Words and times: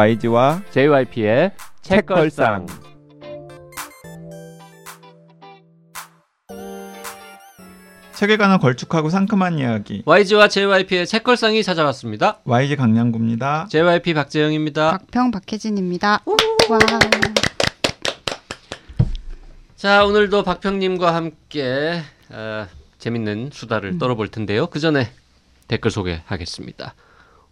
YG와 0.00 0.62
JYP의 0.70 1.52
책걸상. 1.82 2.64
책에 8.14 8.38
관한 8.38 8.58
걸쭉하고 8.60 9.10
상큼한 9.10 9.58
이야기 9.58 10.02
YG와 10.06 10.48
JYP의 10.48 11.06
책걸상이 11.06 11.62
찾아왔습니다. 11.62 12.38
YG 12.44 12.76
강량구입니다. 12.76 13.66
JYP 13.70 14.14
박재영입니다. 14.14 14.92
박평 14.92 15.32
박혜진입니다. 15.32 16.22
와. 16.70 16.78
자 19.76 20.06
오늘도 20.06 20.44
박평님과 20.44 21.14
함께 21.14 22.00
어, 22.30 22.66
재밌는 22.96 23.50
수다를 23.52 23.98
떨어볼 23.98 24.28
텐데요. 24.28 24.66
그 24.68 24.80
전에 24.80 25.12
댓글 25.68 25.90
소개하겠습니다. 25.90 26.94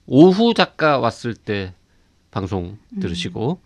오후 0.06 0.54
작가 0.54 0.98
왔을 0.98 1.34
때 1.34 1.74
방송 2.38 2.78
들으시고 3.00 3.60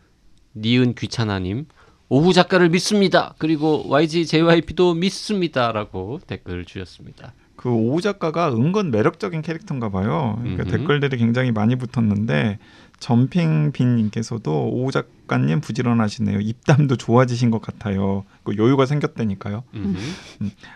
니은 0.57 0.95
귀찮아님 0.95 1.67
오후 2.09 2.33
작가를 2.33 2.71
믿습니다. 2.71 3.35
그리고 3.37 3.87
YG 3.87 4.25
JYP도 4.25 4.95
믿습니다라고 4.95 6.21
댓글 6.27 6.65
주셨습니다. 6.65 7.35
그 7.57 7.69
오우 7.69 8.01
작가가 8.01 8.49
은근 8.49 8.91
매력적인 8.91 9.43
캐릭터인가 9.43 9.91
봐요. 9.91 10.39
그러니까. 10.41 10.65
댓글들이 10.65 11.19
굉장히 11.19 11.53
많이 11.53 11.77
붙었는데 11.77 12.59
점핑빈님께서도 12.99 14.71
오우 14.71 14.91
작가님 14.91 15.61
부지런하시네요. 15.61 16.41
입담도 16.41 16.97
좋아지신 16.97 17.51
것 17.51 17.61
같아요. 17.61 18.25
그 18.43 18.57
여유가 18.57 18.87
생겼다니까요. 18.87 19.65
음흠. 19.75 19.99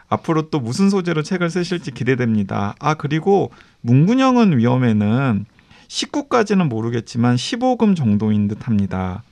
앞으로 0.08 0.50
또 0.50 0.60
무슨 0.60 0.90
소재로 0.90 1.22
책을 1.22 1.48
쓰실지 1.48 1.92
기대됩니다. 1.92 2.74
아 2.78 2.94
그리고 2.94 3.50
문근영은 3.80 4.58
위험에는 4.58 5.46
19까지는 5.88 6.68
모르겠지만 6.68 7.36
15금 7.36 7.96
정도인 7.96 8.48
듯 8.48 8.66
합니다. 8.66 9.22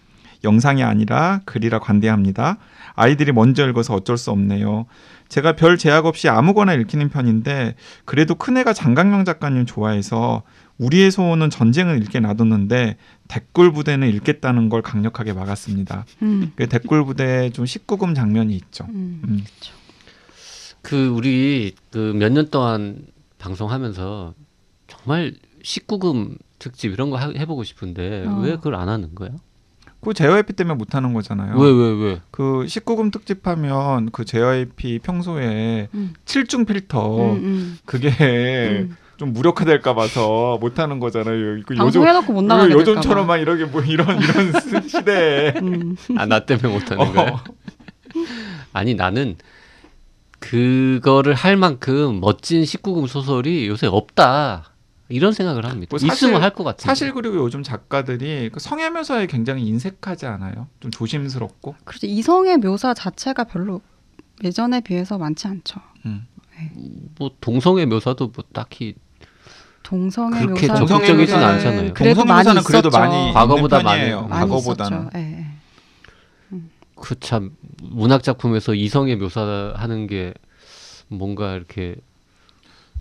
영상이 0.45 0.83
아니라 0.83 1.41
글이라 1.47 1.79
관대합니다. 1.79 2.59
아이들이 2.95 3.33
먼저 3.33 3.67
읽어서 3.69 3.95
어쩔 3.95 4.19
수 4.19 4.31
없네요. 4.31 4.87
제가 5.29 5.57
별 5.57 5.79
제약 5.79 6.05
없이 6.07 6.29
아무거나 6.29 6.75
읽히는 6.75 7.09
편인데 7.09 7.75
그래도 8.05 8.35
큰애가 8.35 8.73
장강명 8.75 9.25
작가님 9.25 9.65
좋아해서 9.67 10.43
우리의 10.79 11.11
소원은 11.11 11.51
전쟁을 11.51 12.03
읽게 12.03 12.21
놔뒀는데 12.21 12.97
댓글 13.29 13.73
부대는 13.73 14.09
읽겠다는 14.11 14.69
걸 14.69 14.83
강력하게 14.83 15.33
막았습니다. 15.33 16.05
음. 16.23 16.53
그 16.57 16.69
댓글 16.69 17.05
부대에 17.05 17.51
좀 17.51 17.65
19금 17.65 18.15
장면이 18.15 18.55
있죠. 18.57 18.85
음. 18.91 19.23
음. 19.27 19.45
그 20.83 21.09
우리 21.09 21.75
그 21.91 22.13
몇 22.15 22.31
년 22.31 22.51
동안 22.51 22.99
방송하면서 23.39 24.35
정말 24.89 25.35
19금 25.63 26.37
특집 26.65 26.93
이런 26.93 27.11
거 27.11 27.17
하- 27.19 27.29
해보고 27.31 27.63
싶은데 27.63 28.25
어. 28.27 28.41
왜 28.43 28.57
그걸 28.57 28.75
안 28.77 28.89
하는 28.89 29.15
거야? 29.15 29.29
그 30.01 30.13
JYP 30.15 30.53
때문에 30.55 30.75
못 30.77 30.95
하는 30.95 31.13
거잖아요. 31.15 31.57
왜 31.59 31.71
왜 31.71 31.93
왜? 31.93 32.21
그 32.31 32.65
19금 32.67 33.11
특집하면 33.13 34.11
그 34.13 34.25
JYP 34.25 35.01
평소에 35.03 35.89
음. 35.95 36.15
칠중 36.25 36.65
필터 36.67 37.17
음, 37.33 37.37
음. 37.37 37.79
그게 37.87 38.09
음. 38.89 38.97
좀 39.17 39.33
무력화될까 39.33 39.95
봐서 39.95 40.59
못 40.61 40.79
하는 40.79 40.99
거잖아요. 41.01 41.61
그 41.67 41.75
방송해놓고 41.75 42.33
못 42.33 42.43
나가게 42.45 42.75
그 42.75 42.79
될까 42.79 42.91
요즘처럼 42.93 43.27
봐. 43.27 43.35
막 43.35 43.41
이렇게 43.41 43.65
뭐 43.65 43.81
이런 43.83 44.21
이런 44.21 44.53
시대에 44.89 45.55
음. 45.63 45.97
아나 46.19 46.41
때문에 46.41 46.69
못 46.73 46.91
하는 46.91 47.13
거야? 47.15 47.31
어, 47.31 47.41
아니 48.73 48.95
나는 48.95 49.37
그거를 50.41 51.33
할 51.35 51.57
만큼 51.57 52.21
멋진 52.21 52.63
19금 52.63 53.07
소설이 53.07 53.67
요새 53.69 53.87
없다 53.87 54.74
이런 55.09 55.33
생각을 55.33 55.65
합니다. 55.67 55.89
뭐 55.91 55.99
사실- 55.99 56.13
있으면 56.29 56.43
할 56.43 56.51
것 56.51 56.65
같은데. 56.65 56.87
사실 56.87 57.13
그리고 57.13 57.37
요즘 57.37 57.63
작가들이 57.63 58.51
그 58.53 58.59
성애 58.61 58.89
묘사에 58.91 59.27
굉장히 59.27 59.67
인색하지 59.67 60.27
않아요? 60.27 60.69
좀 60.81 60.91
조심스럽고. 60.91 61.75
그래서 61.85 62.07
이성의 62.07 62.59
묘사 62.59 62.95
자체가 62.95 63.45
별로 63.45 63.81
예전에 64.43 64.81
비해서 64.81 65.19
많지 65.19 65.47
않죠. 65.47 65.81
음. 66.07 66.27
뭐 67.19 67.31
동성애 67.41 67.85
묘사도 67.85 68.33
뭐 68.35 68.45
딱히 68.53 68.95
동성의 69.83 70.41
그렇게 70.47 70.67
묘사 70.69 70.87
적극적이진 70.87 71.37
않잖아요. 71.37 71.93
그래도 71.93 72.15
동성애 72.23 72.25
많이 72.33 72.39
묘사는 72.49 72.63
그래도 72.63 72.89
있었죠. 72.89 72.99
많이 72.99 73.33
과거보다 73.35 73.83
많이 73.83 74.11
과거보다는. 74.13 74.99
있었죠. 75.03 75.19
예, 75.19 75.21
예. 76.53 76.59
그참 76.97 77.51
문학 77.83 78.23
작품에서 78.23 78.75
이성의 78.75 79.17
묘사하는 79.17 80.07
게 80.07 80.33
뭔가 81.09 81.55
이렇게 81.55 81.97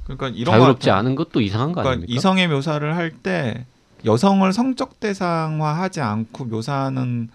그러니까 0.03 0.27
이런 0.29 0.53
거 0.55 0.59
자유롭지. 0.59 0.89
않은 0.91 1.15
것도 1.15 1.41
이상한 1.41 1.69
거 1.69 1.75
그러니까 1.81 1.91
아닙니까? 1.91 2.13
이성의 2.17 2.47
묘사를 2.49 2.95
할 2.95 3.11
때 3.23 3.65
여성을 4.05 4.51
성적 4.51 4.99
대상화하지 4.99 6.01
않고 6.01 6.45
묘사하는 6.45 7.29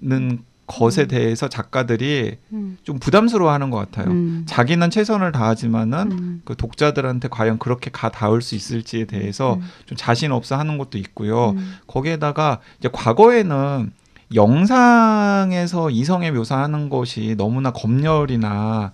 는 0.00 0.38
것에 0.66 1.02
음. 1.02 1.08
대해서 1.08 1.48
작가들이 1.48 2.36
음. 2.52 2.76
좀 2.82 2.98
부담스러워하는 2.98 3.70
것 3.70 3.78
같아요. 3.78 4.10
음. 4.12 4.42
자기는 4.46 4.90
최선을 4.90 5.30
다하지만은 5.32 6.12
음. 6.12 6.42
그 6.44 6.56
독자들한테 6.56 7.28
과연 7.28 7.58
그렇게 7.58 7.90
가 7.90 8.10
닿을 8.10 8.42
수 8.42 8.54
있을지에 8.54 9.04
대해서 9.04 9.54
음. 9.54 9.62
좀 9.86 9.96
자신 9.96 10.32
없어 10.32 10.56
하는 10.56 10.76
것도 10.78 10.98
있고요. 10.98 11.50
음. 11.50 11.74
거기에다가 11.86 12.60
이제 12.78 12.88
과거에는 12.92 13.92
영상에서 14.34 15.90
이성의 15.90 16.32
묘사하는 16.32 16.88
것이 16.88 17.34
너무나 17.36 17.70
검열이나 17.70 18.92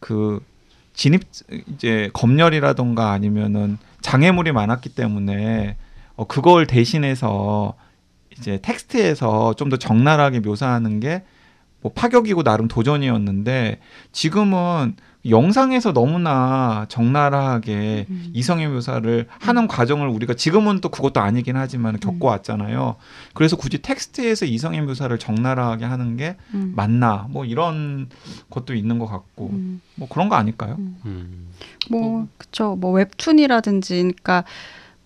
그 0.00 0.40
진입 0.98 1.22
이제 1.72 2.10
검열이라던가 2.12 3.12
아니면은 3.12 3.78
장애물이 4.00 4.50
많았기 4.52 4.90
때문에 4.90 5.76
어 6.16 6.26
그걸 6.26 6.66
대신해서 6.66 7.74
이제 8.36 8.58
텍스트에서 8.62 9.54
좀 9.54 9.70
더 9.70 9.76
적나라하게 9.76 10.40
묘사하는 10.40 10.98
게 11.00 11.22
뭐 11.80 11.92
파격이고 11.92 12.42
나름 12.42 12.68
도전이었는데 12.68 13.78
지금은 14.12 14.96
영상에서 15.26 15.92
너무나 15.92 16.86
적나라하게 16.88 18.06
음. 18.08 18.30
이성의 18.32 18.68
묘사를 18.68 19.26
하는 19.28 19.66
과정을 19.66 20.08
우리가 20.08 20.34
지금은 20.34 20.80
또 20.80 20.90
그것도 20.90 21.20
아니긴 21.20 21.56
하지만 21.56 21.98
겪어왔잖아요. 21.98 22.96
그래서 23.34 23.56
굳이 23.56 23.82
텍스트에서 23.82 24.46
이성의 24.46 24.82
묘사를 24.82 25.16
적나라하게 25.18 25.84
하는 25.84 26.16
게 26.16 26.36
음. 26.54 26.72
맞나 26.76 27.26
뭐 27.30 27.44
이런 27.44 28.08
것도 28.50 28.74
있는 28.74 28.98
것 28.98 29.06
같고 29.06 29.50
음. 29.52 29.80
뭐 29.96 30.08
그런 30.08 30.28
거 30.28 30.36
아닐까요? 30.36 30.76
음. 30.78 31.48
뭐 31.90 32.28
그쵸 32.36 32.76
뭐 32.78 32.92
웹툰이라든지 32.92 33.94
그러니까 33.94 34.44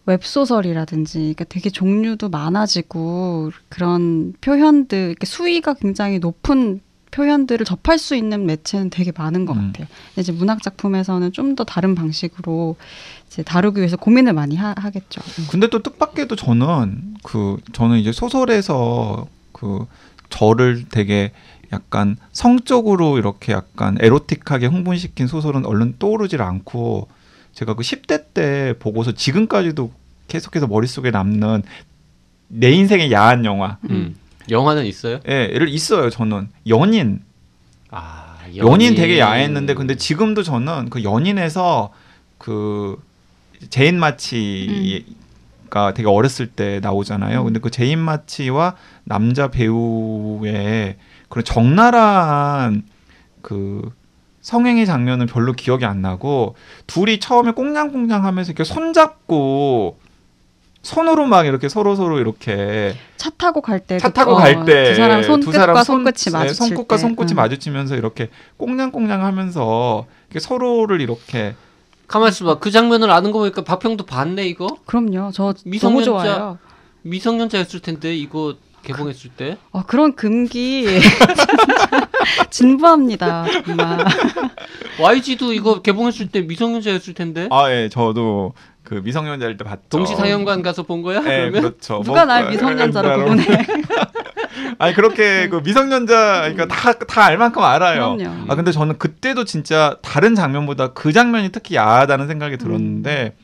웹소설이라든지 0.06 1.18
그러니까 1.18 1.44
되게 1.44 1.70
종류도 1.70 2.28
많아지고 2.28 3.50
그런 3.68 4.34
표현들 4.40 4.98
이렇게 5.10 5.26
수위가 5.26 5.74
굉장히 5.74 6.18
높은 6.18 6.80
표현들을 7.12 7.64
접할 7.64 7.98
수 7.98 8.16
있는 8.16 8.46
매체는 8.46 8.90
되게 8.90 9.12
많은 9.16 9.46
것 9.46 9.56
음. 9.56 9.68
같아요. 9.72 9.86
이제 10.16 10.32
문학 10.32 10.62
작품에서는 10.62 11.32
좀 11.32 11.52
더 11.54 11.64
다른 11.64 11.94
방식으로 11.94 12.76
이제 13.26 13.42
다루기 13.42 13.80
위해서 13.80 13.96
고민을 13.96 14.32
많이 14.32 14.56
하, 14.56 14.74
하겠죠. 14.76 15.20
음. 15.38 15.46
근데 15.50 15.68
또 15.68 15.82
뜻밖에도 15.82 16.34
저는 16.34 17.16
그 17.22 17.58
저는 17.72 17.98
이제 17.98 18.10
소설에서 18.10 19.26
그 19.52 19.86
저를 20.30 20.86
되게 20.88 21.32
약간 21.72 22.16
성적으로 22.32 23.18
이렇게 23.18 23.52
약간 23.52 23.98
에로틱하게 24.00 24.66
흥분시킨 24.66 25.26
소설은 25.26 25.66
얼른 25.66 25.96
떠오르질 25.98 26.40
않고 26.42 27.08
제가 27.52 27.74
그 27.74 27.82
10대 27.82 28.32
때 28.32 28.74
보고서 28.78 29.12
지금까지도 29.12 29.92
계속해서 30.28 30.66
머릿속에 30.66 31.10
남는 31.10 31.62
내 32.48 32.70
인생의 32.70 33.12
야한 33.12 33.44
영화. 33.44 33.78
음. 33.90 34.14
영화는 34.50 34.86
있어요? 34.86 35.20
예, 35.28 35.50
예를 35.52 35.68
있어요, 35.68 36.10
저는. 36.10 36.48
연인. 36.68 37.20
아 37.90 38.36
연인 38.56 38.94
되게 38.94 39.18
야했는데 39.18 39.74
근데 39.74 39.96
지금도 39.96 40.42
저는 40.42 40.90
그 40.90 41.04
연인에서 41.04 41.92
그 42.38 42.96
제인 43.70 43.98
마치가 43.98 45.94
되게 45.94 46.08
어렸을 46.08 46.46
때 46.48 46.80
나오잖아요. 46.80 47.40
음. 47.40 47.44
근데 47.44 47.60
그 47.60 47.70
제인 47.70 47.98
마치와 47.98 48.76
남자 49.04 49.48
배우의 49.48 50.96
그런 51.28 51.44
적나라한 51.44 52.82
그 53.40 53.90
성행위 54.40 54.86
장면은 54.86 55.26
별로 55.26 55.52
기억이 55.52 55.84
안 55.84 56.02
나고 56.02 56.56
둘이 56.86 57.20
처음에 57.20 57.52
꽁냥꽁냥 57.52 58.24
하면서 58.24 58.50
이렇게 58.50 58.64
손잡고 58.64 59.98
손으로 60.82 61.26
막 61.26 61.46
이렇게 61.46 61.68
서로 61.68 61.94
서로 61.94 62.18
이렇게 62.18 62.94
차 63.16 63.30
타고 63.30 63.60
갈 63.60 63.78
때, 63.80 63.98
차 63.98 64.08
타고 64.10 64.34
갈 64.34 64.64
때두 64.64 64.96
사람 64.96 65.22
손끝과 65.22 65.84
손- 65.84 66.04
손끝이 66.04 66.24
네, 66.24 66.30
마주칠 66.32 66.54
손끝과 66.68 66.96
때. 66.96 67.00
손끝이 67.02 67.32
음. 67.32 67.36
마주치면서 67.36 67.96
이렇게 67.96 68.30
꽁냥꽁냥 68.56 69.24
하면서 69.24 70.06
이렇게 70.28 70.40
서로를 70.40 71.00
이렇게 71.00 71.54
가만 72.08 72.28
있어봐. 72.30 72.58
그 72.58 72.70
장면을 72.72 73.10
아는 73.10 73.30
거 73.30 73.38
보니까 73.38 73.62
박평도 73.62 74.04
봤네 74.06 74.44
이거. 74.46 74.66
그럼요. 74.86 75.30
저 75.32 75.54
너무 75.54 76.00
미성년자- 76.00 76.04
좋아요. 76.04 76.58
미성년자였을 77.02 77.80
텐데 77.80 78.14
이거 78.14 78.54
개봉했을 78.82 79.30
때. 79.36 79.58
아, 79.72 79.84
그런 79.86 80.14
금기 80.16 80.84
진부합니다. 82.50 83.46
정말. 83.64 84.04
YG도 85.00 85.52
이거 85.54 85.80
개봉했을 85.82 86.28
때 86.28 86.40
미성년자였을 86.42 87.14
텐데. 87.14 87.48
아예 87.50 87.88
저도 87.90 88.52
그 88.84 88.94
미성년자일 88.94 89.56
때 89.56 89.64
봤죠. 89.64 89.82
동시 89.88 90.14
상영관 90.16 90.62
가서 90.62 90.82
본 90.82 91.02
거야? 91.02 91.20
네, 91.20 91.50
그러면 91.50 91.62
그렇죠. 91.62 92.02
누가 92.04 92.24
뭐, 92.24 92.34
날 92.34 92.50
미성년자로 92.50 93.24
보내? 93.24 93.44
아니 94.78 94.94
그렇게 94.94 95.48
그 95.48 95.56
미성년자 95.64 96.50
그러니까 96.52 96.66
다 96.66 96.92
다 96.92 97.22
알 97.22 97.38
만큼 97.38 97.62
알아요. 97.62 98.16
그럼요. 98.16 98.50
아 98.50 98.54
근데 98.56 98.72
저는 98.72 98.98
그때도 98.98 99.44
진짜 99.44 99.96
다른 100.02 100.34
장면보다 100.34 100.88
그 100.92 101.12
장면이 101.12 101.50
특히 101.50 101.76
야하다는 101.76 102.26
생각이 102.26 102.56
들었는데 102.56 103.34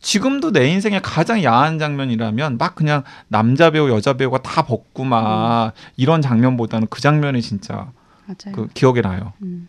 지금도 0.00 0.50
내 0.52 0.66
인생에 0.68 1.00
가장 1.02 1.42
야한 1.44 1.78
장면이라면 1.78 2.56
막 2.58 2.74
그냥 2.74 3.02
남자 3.28 3.70
배우 3.70 3.90
여자 3.90 4.14
배우가 4.14 4.38
다 4.38 4.62
벗고 4.62 5.04
막 5.04 5.72
이런 5.96 6.22
장면보다는 6.22 6.88
그 6.90 7.00
장면이 7.00 7.42
진짜 7.42 7.90
맞아요. 8.26 8.54
그 8.54 8.68
기억에 8.74 9.02
나요. 9.02 9.32
음. 9.42 9.68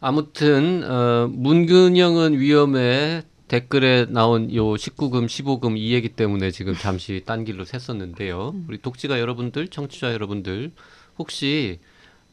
아무튼 0.00 0.82
어, 0.84 1.28
문근영은 1.30 2.38
위험해 2.38 3.22
댓글에 3.52 4.06
나온 4.08 4.50
요 4.54 4.64
19금 4.64 5.26
15금 5.26 5.76
이 5.76 5.92
얘기 5.92 6.08
때문에 6.08 6.50
지금 6.50 6.72
잠시 6.72 7.22
딴 7.26 7.44
길로 7.44 7.64
샜었는데요. 7.64 8.66
우리 8.66 8.80
독지가 8.80 9.20
여러분들, 9.20 9.68
청취자 9.68 10.14
여러분들 10.14 10.72
혹시 11.18 11.78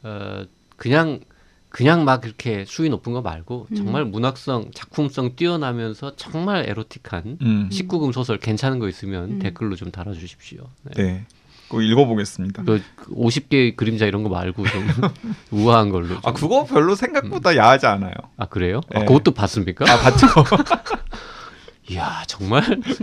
어, 0.02 0.46
그냥 0.78 1.20
그냥 1.68 2.06
막 2.06 2.24
이렇게 2.24 2.64
수위 2.64 2.88
높은 2.88 3.12
거 3.12 3.20
말고 3.20 3.68
정말 3.76 4.06
문학성, 4.06 4.70
작품성 4.74 5.36
뛰어나면서 5.36 6.16
정말 6.16 6.66
에로틱한 6.66 7.38
음. 7.42 7.68
19금 7.70 8.14
소설 8.14 8.38
괜찮은 8.38 8.78
거 8.78 8.88
있으면 8.88 9.32
음. 9.32 9.38
댓글로 9.40 9.76
좀 9.76 9.90
달아주십시오. 9.90 10.64
네. 10.84 11.02
네. 11.02 11.26
꼭 11.70 11.82
읽어보겠습니다. 11.82 12.64
그 12.64 12.82
50개 13.14 13.76
그림자 13.76 14.04
이런 14.04 14.24
거 14.24 14.28
말고 14.28 14.66
좀 14.66 14.88
우아한 15.52 15.90
걸로. 15.90 16.08
좀. 16.08 16.18
아 16.24 16.32
그거 16.32 16.64
별로 16.64 16.96
생각보다 16.96 17.56
야하지 17.56 17.86
않아요. 17.86 18.12
아 18.36 18.46
그래요? 18.46 18.80
아, 18.92 18.98
네. 18.98 19.04
그것도 19.06 19.30
봤습니까? 19.30 19.84
아 19.90 19.98
봤죠. 20.00 20.26
이야 21.88 22.22
정말 22.28 22.62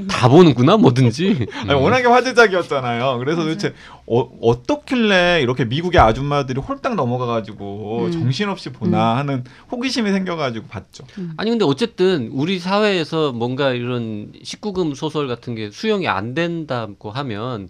다 0.10 0.28
보는구나 0.30 0.78
뭐든지. 0.78 1.48
아니, 1.54 1.74
워낙에 1.74 2.08
화제작이었잖아요. 2.08 3.18
그래서 3.20 3.42
도대체 3.44 3.74
어, 4.06 4.30
어떻길래 4.42 5.42
이렇게 5.42 5.64
미국의 5.66 6.00
아줌마들이 6.00 6.60
홀딱 6.60 6.96
넘어가가지고 6.96 8.06
음. 8.06 8.12
정신없이 8.12 8.72
보나 8.72 9.18
하는 9.18 9.44
호기심이 9.72 10.12
생겨가지고 10.12 10.68
봤죠. 10.68 11.06
아니 11.38 11.50
근데 11.52 11.64
어쨌든 11.66 12.30
우리 12.34 12.60
사회에서 12.60 13.32
뭔가 13.32 13.72
이런 13.72 14.32
19금 14.44 14.96
소설 14.96 15.28
같은 15.28 15.56
게 15.56 15.70
수용이 15.72 16.08
안 16.08 16.34
된다고 16.34 17.12
하면 17.12 17.70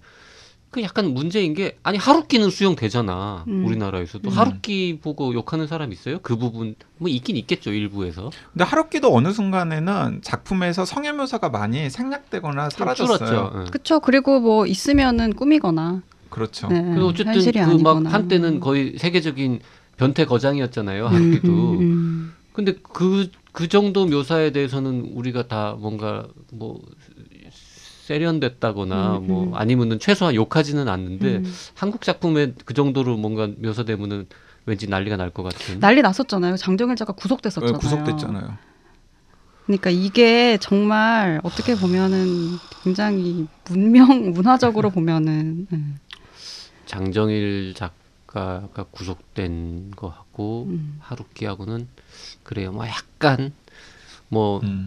그 0.70 0.82
약간 0.82 1.14
문제인 1.14 1.54
게 1.54 1.78
아니 1.84 1.98
하루키는 1.98 2.50
수용되잖아 2.50 3.46
음. 3.48 3.66
우리나라에서도 3.66 4.30
음. 4.30 4.34
하루키 4.34 5.00
보고 5.02 5.34
욕하는 5.34 5.66
사람 5.66 5.94
있어요? 5.94 6.20
그 6.22 6.36
부분 6.36 6.76
뭐 6.98 7.10
있긴 7.10 7.38
있겠죠 7.38 7.72
일부에서 7.72 8.32
근데 8.52 8.66
하루키도 8.66 9.14
어느 9.16 9.32
순간에는 9.32 10.20
작품에서 10.22 10.86
성애 10.86 11.12
묘사가 11.12 11.50
많이 11.50 11.90
생략되거나 11.90 12.70
좀 12.70 12.80
사라졌어요. 12.80 13.52
응. 13.56 13.66
그쵸. 13.72 14.00
그리고 14.00 14.40
뭐 14.40 14.66
있으면은 14.66 15.34
꾸미거나. 15.34 16.02
그렇죠. 16.30 16.68
네, 16.68 16.82
그래서 16.82 17.08
어쨌든 17.08 17.78
그 17.78 17.84
막. 17.84 18.14
한때는 18.14 18.60
거의 18.60 18.96
세계적인 18.98 19.60
변태 19.98 20.26
거장이었잖아요 20.26 21.08
음, 21.08 21.14
하루키도. 21.14 21.48
음, 21.48 21.80
음. 21.80 22.34
근데 22.54 22.74
그, 22.82 23.30
그 23.52 23.68
정도 23.68 24.06
묘사에 24.06 24.52
대해서는 24.52 25.12
우리가 25.14 25.48
다 25.48 25.76
뭔가 25.80 26.28
뭐 26.52 26.82
세련됐다거나 28.08 29.18
음, 29.18 29.28
뭐 29.28 29.44
음. 29.44 29.54
아니면은 29.56 30.00
최소한 30.00 30.34
욕하지는 30.34 30.88
않는데 30.88 31.38
음. 31.38 31.54
한국 31.76 32.02
작품에 32.04 32.54
그 32.64 32.74
정도로 32.74 33.18
뭔가 33.18 33.48
묘사되면은 33.60 34.28
왠지 34.66 34.88
난리가 34.88 35.18
날 35.18 35.32
것 35.32 35.44
같은. 35.44 35.80
난리 35.82 36.02
났었잖아요. 36.02 36.56
장정일 36.56 36.96
작가 36.96 37.14
네, 37.14 37.22
구속됐었잖아요. 37.22 37.78
구속됐잖아요. 37.78 38.58
그러니까 39.66 39.90
이게 39.90 40.58
정말 40.62 41.42
어떻게 41.44 41.76
보면은 41.76 42.28
굉장히 42.84 43.46
문명 43.70 44.32
문화적으로 44.32 44.90
보면은 44.90 45.68
음, 45.74 45.98
장정일 46.86 47.74
작가가 47.76 48.84
구속된 48.92 49.92
거 49.98 50.08
하고 50.08 50.68
음. 50.70 50.98
하루키하고는 51.02 51.90
그래요. 52.44 52.72
뭐 52.72 52.88
약간 52.88 53.52
뭐 54.30 54.62
음. 54.64 54.86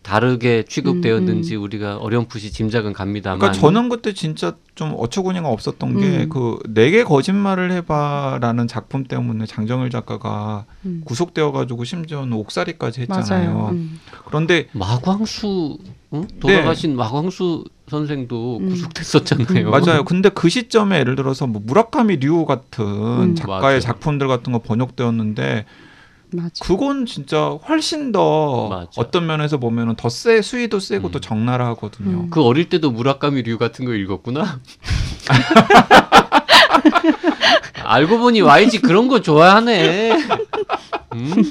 왜 0.00 0.10
다르게 0.10 0.64
취급되었는지 0.64 1.56
음, 1.56 1.62
우리가 1.62 1.96
어렴풋이 1.98 2.52
짐작은 2.52 2.92
갑니다만. 2.92 3.38
그러니까 3.38 3.60
저는 3.60 3.88
그때 3.88 4.12
진짜 4.12 4.56
좀 4.74 4.94
어처구니가 4.96 5.48
없었던 5.48 6.00
게 6.00 6.06
음. 6.24 6.28
그 6.28 6.58
내게 6.68 7.04
거짓말을 7.04 7.70
해봐라는 7.72 8.66
작품 8.66 9.04
때문에 9.04 9.46
장정일 9.46 9.90
작가가 9.90 10.64
음. 10.84 11.02
구속되어가지고 11.04 11.84
심지어는 11.84 12.32
옥살이까지 12.32 13.02
했잖아요. 13.02 13.54
맞아요. 13.54 13.68
음. 13.72 14.00
그런데 14.26 14.68
마광수 14.72 15.78
응? 16.12 16.26
돌아가신 16.40 16.96
마광수 16.96 17.64
선생도 17.88 18.58
음. 18.58 18.68
구속됐었잖아요. 18.70 19.70
맞아요. 19.70 20.04
근데 20.04 20.28
그 20.28 20.48
시점에 20.48 20.98
예를 21.00 21.14
들어서 21.14 21.46
뭐 21.46 21.60
무라카미 21.64 22.16
류 22.16 22.46
같은 22.46 22.84
음. 22.84 23.34
작가의 23.34 23.60
맞아요. 23.60 23.80
작품들 23.80 24.28
같은 24.28 24.52
거 24.52 24.60
번역되었는데 24.60 25.66
맞아. 26.32 26.64
그건 26.64 27.06
진짜 27.06 27.58
훨씬 27.68 28.12
더 28.12 28.68
맞아. 28.68 28.90
어떤 28.96 29.26
면에서 29.26 29.58
보면은 29.58 29.94
더 29.96 30.08
세 30.08 30.42
수위도 30.42 30.80
세고 30.80 31.08
음. 31.08 31.12
더 31.12 31.18
적나라하거든요. 31.20 32.18
음. 32.24 32.30
그 32.30 32.42
어릴 32.42 32.68
때도 32.68 32.90
무라카미 32.90 33.42
류 33.42 33.58
같은 33.58 33.84
거 33.84 33.94
읽었구나. 33.94 34.60
알고 37.84 38.18
보니 38.18 38.40
YG 38.40 38.80
그런 38.82 39.08
거 39.08 39.20
좋아하네. 39.20 40.12
음? 41.14 41.50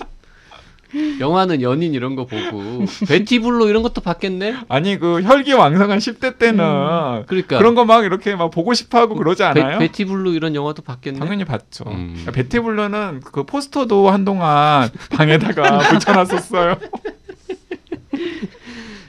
영화는 1.19 1.62
연인 1.62 1.94
이런 1.94 2.15
거 2.15 2.25
보고 2.25 2.86
Betty 3.07 3.42
Blue 3.42 3.69
이런 3.69 3.83
것도 3.83 4.01
봤겠네. 4.01 4.56
아니 4.69 4.97
그 4.97 5.21
혈기 5.21 5.53
왕성한 5.53 6.00
10대 6.00 6.38
때는 6.38 7.25
그러니까 7.27 7.57
그런 7.57 7.75
거 7.75 7.86
막 7.86 8.03
이렇게 8.06 8.36
막 8.36 8.50
보고 8.51 8.74
싶어하고 8.74 9.15
그러지 9.15 9.44
않아요? 9.44 9.80
베, 9.80 9.88
Betty 9.88 10.13
Blue 10.13 10.34
이런 10.33 10.56
영화도 10.56 10.81
봤겠네. 10.83 11.19
당연히 11.19 11.45
봤죠. 11.45 11.86
음. 11.88 12.25
Betty 12.34 12.67
Blue는 12.67 13.22
그 13.31 13.44
포스터도 13.44 14.09
한동안 14.09 14.89
방에다가 15.12 15.80
붙여놨었어요. 15.89 16.75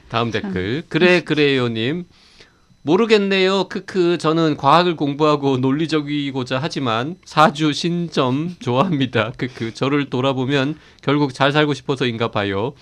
다음 0.09 0.31
댓글 0.31 0.83
그래 0.89 1.21
그래요님 1.21 2.05
모르겠네요 2.83 3.65
크크 3.65 4.17
저는 4.17 4.57
과학을 4.57 4.95
공부하고 4.95 5.57
논리적이고자 5.57 6.59
하지만 6.61 7.15
사주 7.25 7.73
신점 7.73 8.55
좋아합니다 8.59 9.33
크크 9.37 9.73
저를 9.73 10.09
돌아보면 10.09 10.75
결국 11.01 11.33
잘 11.33 11.51
살고 11.51 11.73
싶어서인가 11.73 12.31
봐요 12.31 12.73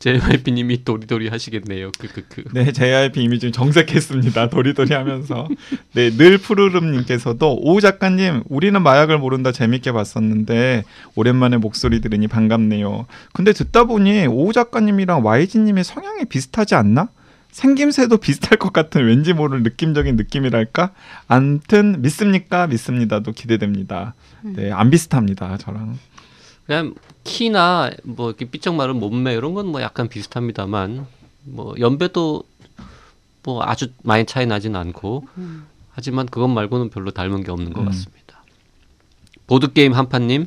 JYP님이 0.00 0.84
도리도리 0.84 1.28
하시겠네요 1.28 1.92
크크크 1.98 2.44
네, 2.52 2.72
JYP 2.72 3.22
이미 3.22 3.38
지금 3.38 3.52
정색했습니다. 3.52 4.50
도리도리 4.50 4.92
하면서. 4.92 5.48
네, 5.94 6.10
늘 6.10 6.36
푸르름님께서도 6.36 7.60
오 7.62 7.80
작가님, 7.80 8.42
우리는 8.48 8.82
마약을 8.82 9.18
모른다 9.18 9.52
재밌게 9.52 9.92
봤었는데 9.92 10.82
오랜만에 11.14 11.58
목소리 11.58 12.00
들으니 12.00 12.26
반갑네요. 12.26 13.06
근데 13.32 13.52
듣다 13.52 13.84
보니 13.84 14.26
오 14.26 14.52
작가님이랑 14.52 15.24
YG님의 15.24 15.84
성향이 15.84 16.24
비슷하지 16.24 16.74
않나? 16.74 17.08
생김새도 17.54 18.16
비슷할 18.16 18.58
것 18.58 18.72
같은 18.72 19.06
왠지 19.06 19.32
모를 19.32 19.62
느낌적인 19.62 20.16
느낌이랄까? 20.16 20.90
암튼 21.28 22.02
믿습니까? 22.02 22.66
믿습니다도 22.66 23.30
기대됩니다. 23.30 24.14
네, 24.42 24.72
안 24.72 24.90
비슷합니다. 24.90 25.56
저랑. 25.58 25.96
그냥 26.66 26.94
키나 27.22 27.92
뭐 28.02 28.30
이렇게 28.30 28.44
삐쩍 28.46 28.74
마른 28.74 28.96
몸매 28.96 29.34
이런 29.34 29.54
건 29.54 29.68
뭐 29.68 29.80
약간 29.82 30.08
비슷합니다만 30.08 31.06
뭐 31.44 31.74
연배도 31.78 32.42
뭐 33.44 33.62
아주 33.62 33.92
많이 34.02 34.26
차이 34.26 34.46
나진 34.46 34.74
않고 34.74 35.28
하지만 35.92 36.26
그것 36.26 36.48
말고는 36.48 36.90
별로 36.90 37.12
닮은 37.12 37.44
게 37.44 37.52
없는 37.52 37.72
것 37.72 37.82
음. 37.82 37.86
같습니다. 37.86 38.42
보드 39.46 39.72
게임 39.72 39.92
한판님 39.92 40.46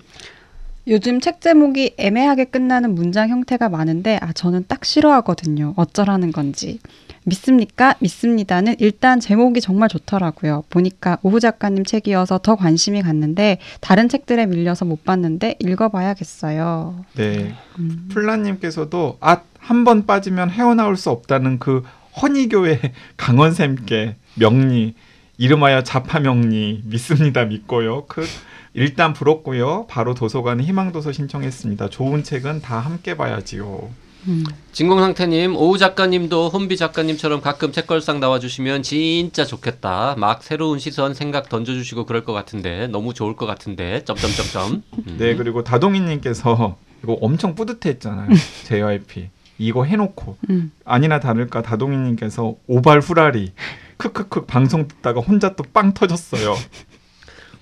요즘 0.87 1.19
책 1.19 1.41
제목이 1.41 1.95
애매하게 1.97 2.45
끝나는 2.45 2.95
문장 2.95 3.29
형태가 3.29 3.69
많은데 3.69 4.17
아 4.21 4.31
저는 4.31 4.65
딱 4.67 4.85
싫어하거든요. 4.85 5.73
어쩌라는 5.75 6.31
건지. 6.31 6.79
믿습니까? 7.25 7.95
믿습니다는 7.99 8.77
일단 8.79 9.19
제목이 9.19 9.59
정말 9.59 9.89
좋더라고요. 9.89 10.63
보니까 10.69 11.17
오후 11.23 11.41
작가님 11.41 11.83
책이어서 11.83 12.37
더 12.37 12.55
관심이 12.55 13.01
갔는데 13.01 13.57
다른 13.81 14.07
책들에 14.07 14.45
밀려서 14.45 14.85
못 14.85 15.03
봤는데 15.03 15.55
읽어봐야겠어요. 15.59 17.03
네, 17.15 17.53
음. 17.79 18.07
플라님께서도 18.13 19.17
아 19.19 19.41
한 19.67 19.83
번 19.83 20.05
빠지면 20.05 20.49
헤어나올 20.49 20.95
수 20.95 21.09
없다는 21.09 21.59
그 21.59 21.83
허니교회 22.21 22.79
강원샘께 23.17 24.15
명리 24.35 24.93
이름하여 25.37 25.83
자파명리 25.83 26.83
믿습니다 26.85 27.43
믿고요. 27.43 28.05
그 28.07 28.25
일단 28.73 29.13
부럽고요. 29.13 29.87
바로 29.87 30.13
도서관에 30.13 30.63
희망도서 30.63 31.11
신청했습니다. 31.11 31.89
좋은 31.89 32.23
책은 32.23 32.61
다 32.61 32.79
함께 32.79 33.15
봐야지요. 33.17 33.89
음. 34.27 34.43
진공상태님 34.73 35.55
오후 35.55 35.77
작가님도 35.77 36.49
혼비 36.49 36.75
작가님처럼 36.75 37.39
가끔 37.41 37.71
책걸상 37.71 38.19
나와주시면 38.19 38.83
진짜 38.83 39.45
좋겠다. 39.45 40.15
막 40.17 40.43
새로운 40.43 40.79
시선 40.79 41.13
생각 41.13 41.49
던져주시고 41.49 42.05
그럴 42.05 42.23
것 42.25 42.33
같은데 42.33 42.87
너무 42.87 43.13
좋을 43.13 43.35
것 43.35 43.45
같은데 43.45 44.03
점점점점. 44.03 44.83
음. 45.07 45.15
네 45.17 45.35
그리고 45.35 45.63
다동이님께서 45.63 46.77
이거 47.03 47.13
엄청 47.21 47.55
뿌듯해했잖아요. 47.55 48.29
JYP 48.65 49.29
이거 49.59 49.85
해놓고 49.85 50.37
음. 50.49 50.71
아니나 50.83 51.19
다를까 51.19 51.61
다동이님께서 51.61 52.55
오발 52.67 52.99
후라리 52.99 53.53
크크크 53.97 54.45
방송 54.45 54.87
듣다가 54.87 55.21
혼자 55.21 55.55
또 55.55 55.63
빵 55.73 55.93
터졌어요. 55.93 56.55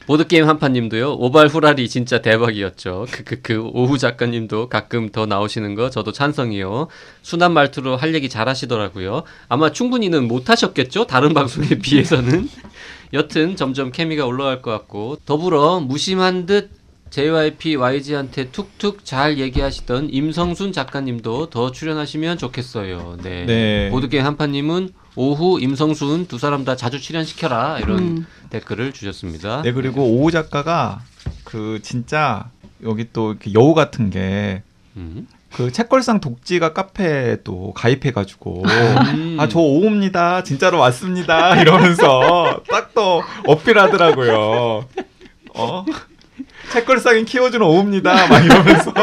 보드게임 0.07 0.47
한판님도요. 0.47 1.13
오발 1.13 1.47
후라리 1.47 1.89
진짜 1.89 2.21
대박이었죠. 2.21 3.07
크크크 3.11 3.71
오후 3.73 3.97
작가님도 3.97 4.69
가끔 4.69 5.09
더 5.09 5.25
나오시는 5.25 5.75
거 5.75 5.89
저도 5.89 6.11
찬성이요. 6.11 6.87
순한 7.23 7.53
말투로 7.53 7.95
할 7.97 8.13
얘기 8.13 8.29
잘하시더라고요. 8.29 9.23
아마 9.49 9.71
충분히는 9.71 10.27
못하셨겠죠. 10.27 11.07
다른 11.07 11.33
방송에 11.33 11.69
비해서는. 11.81 12.49
여튼 13.13 13.55
점점 13.55 13.91
케미가 13.91 14.25
올라갈 14.25 14.61
것 14.61 14.71
같고 14.71 15.17
더불어 15.25 15.79
무심한 15.79 16.45
듯 16.45 16.69
JYP 17.09 17.75
YG한테 17.77 18.49
툭툭 18.51 19.05
잘 19.05 19.37
얘기하시던 19.37 20.09
임성순 20.11 20.73
작가님도 20.73 21.49
더 21.49 21.71
출연하시면 21.71 22.37
좋겠어요. 22.37 23.17
네. 23.23 23.45
네. 23.45 23.89
보드게임 23.89 24.25
한판님은 24.25 24.89
오후 25.15 25.59
임성순 25.61 26.27
두 26.27 26.37
사람 26.37 26.65
다 26.65 26.75
자주 26.75 26.99
출연시켜라 27.01 27.79
이런 27.79 27.99
음. 27.99 28.25
댓글을 28.49 28.91
주셨습니다. 28.91 29.61
네 29.61 29.71
그리고 29.71 30.03
오우 30.03 30.31
작가가 30.31 31.01
그 31.43 31.79
진짜 31.81 32.49
여기 32.83 33.07
또 33.13 33.31
이렇게 33.31 33.53
여우 33.53 33.73
같은 33.73 34.09
게 34.09 34.61
음. 34.97 35.27
그 35.53 35.71
책걸상 35.71 36.19
독지가 36.19 36.73
카페에 36.73 37.37
또 37.45 37.71
가입해가지고 37.73 38.63
음. 38.65 39.37
아저 39.39 39.59
오우입니다 39.59 40.43
진짜로 40.43 40.79
왔습니다 40.79 41.55
이러면서 41.61 42.61
딱 42.69 42.85
또 42.93 43.21
어필하더라고요 43.45 44.85
어 45.53 45.85
책걸상이 46.71 47.25
키워주는 47.25 47.65
오우입니다 47.65 48.27
막 48.27 48.43
이러면서 48.45 48.93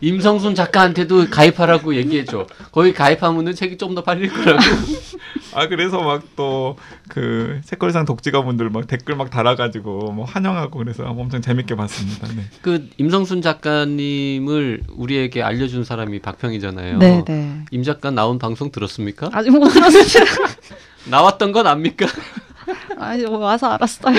임성순 0.00 0.54
작가한테도 0.54 1.28
가입하라고 1.30 1.94
얘기해줘. 1.94 2.46
거기 2.72 2.92
가입하면은 2.92 3.54
책이 3.54 3.76
좀 3.78 3.94
더 3.94 4.02
팔릴 4.02 4.32
거라고. 4.32 4.62
아 5.54 5.66
그래서 5.68 6.00
막 6.02 6.36
또 6.36 6.76
그 7.08 7.60
책걸상 7.64 8.04
독지가분들 8.04 8.70
막 8.70 8.86
댓글 8.86 9.16
막 9.16 9.30
달아가지고 9.30 10.12
뭐 10.12 10.24
환영하고 10.24 10.78
그래서 10.78 11.04
엄청 11.04 11.40
재밌게 11.40 11.74
봤습니다 11.74 12.28
네. 12.28 12.42
그 12.62 12.88
임성순 12.98 13.42
작가님을 13.42 14.82
우리에게 14.90 15.42
알려준 15.42 15.84
사람이 15.84 16.20
박평이잖아요. 16.20 16.98
네, 16.98 17.24
네. 17.26 17.64
임 17.70 17.82
작가 17.82 18.10
나온 18.10 18.38
방송 18.38 18.70
들었습니까? 18.70 19.30
아직 19.32 19.50
못 19.50 19.68
들었어요. 19.68 20.24
나왔던 21.08 21.52
건 21.52 21.66
압니까? 21.66 22.06
아니 22.98 23.24
와서 23.24 23.68
알았어요. 23.72 24.14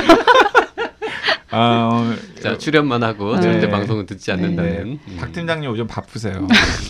아 1.51 1.89
어, 1.91 2.13
자 2.41 2.57
출연만 2.57 3.03
하고 3.03 3.35
네. 3.35 3.41
절대 3.41 3.69
방송은 3.69 4.05
듣지 4.05 4.31
않는다는. 4.31 4.99
음. 5.07 5.17
박 5.19 5.31
팀장님 5.31 5.69
요즘 5.69 5.87
바쁘세요 5.87 6.47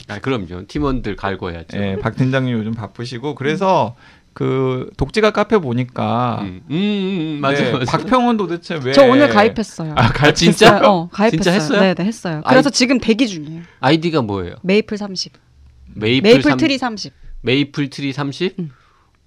아 0.07 0.19
그럼요. 0.19 0.65
팀원들 0.67 1.15
갈궈야죠. 1.15 1.77
예, 1.77 1.97
박 2.01 2.15
팀장님 2.15 2.53
요즘 2.57 2.73
바쁘시고 2.73 3.35
그래서 3.35 3.95
그 4.33 4.89
독지가 4.97 5.31
카페 5.31 5.57
보니까 5.57 6.39
음, 6.43 6.61
음, 6.69 6.73
음, 6.75 7.37
맞아, 7.41 7.61
네, 7.63 7.71
맞아. 7.73 7.97
박평은 7.97 8.37
도대체 8.37 8.79
왜 8.83 8.93
저 8.93 9.03
오늘 9.03 9.27
가입했어요. 9.29 9.93
아, 9.97 10.09
가입 10.13 10.35
진짜? 10.35 10.77
어, 10.87 11.09
가입했어요. 11.11 11.41
진짜 11.41 11.51
했어요? 11.51 11.81
네, 11.81 11.93
네, 11.93 12.03
했어요. 12.05 12.41
아이- 12.45 12.53
그래서 12.53 12.69
지금 12.69 12.99
대기 12.99 13.27
중이에요. 13.27 13.61
아이디가 13.79 14.21
뭐예요? 14.21 14.55
메이플 14.61 14.97
30. 14.97 15.33
Maple, 15.95 16.29
Maple 16.29 16.49
삼- 16.51 16.57
트리 16.59 16.77
30. 16.77 17.11
Maple 17.41 17.89
Tree 17.89 18.13
30? 18.13 18.59
음. 18.59 18.71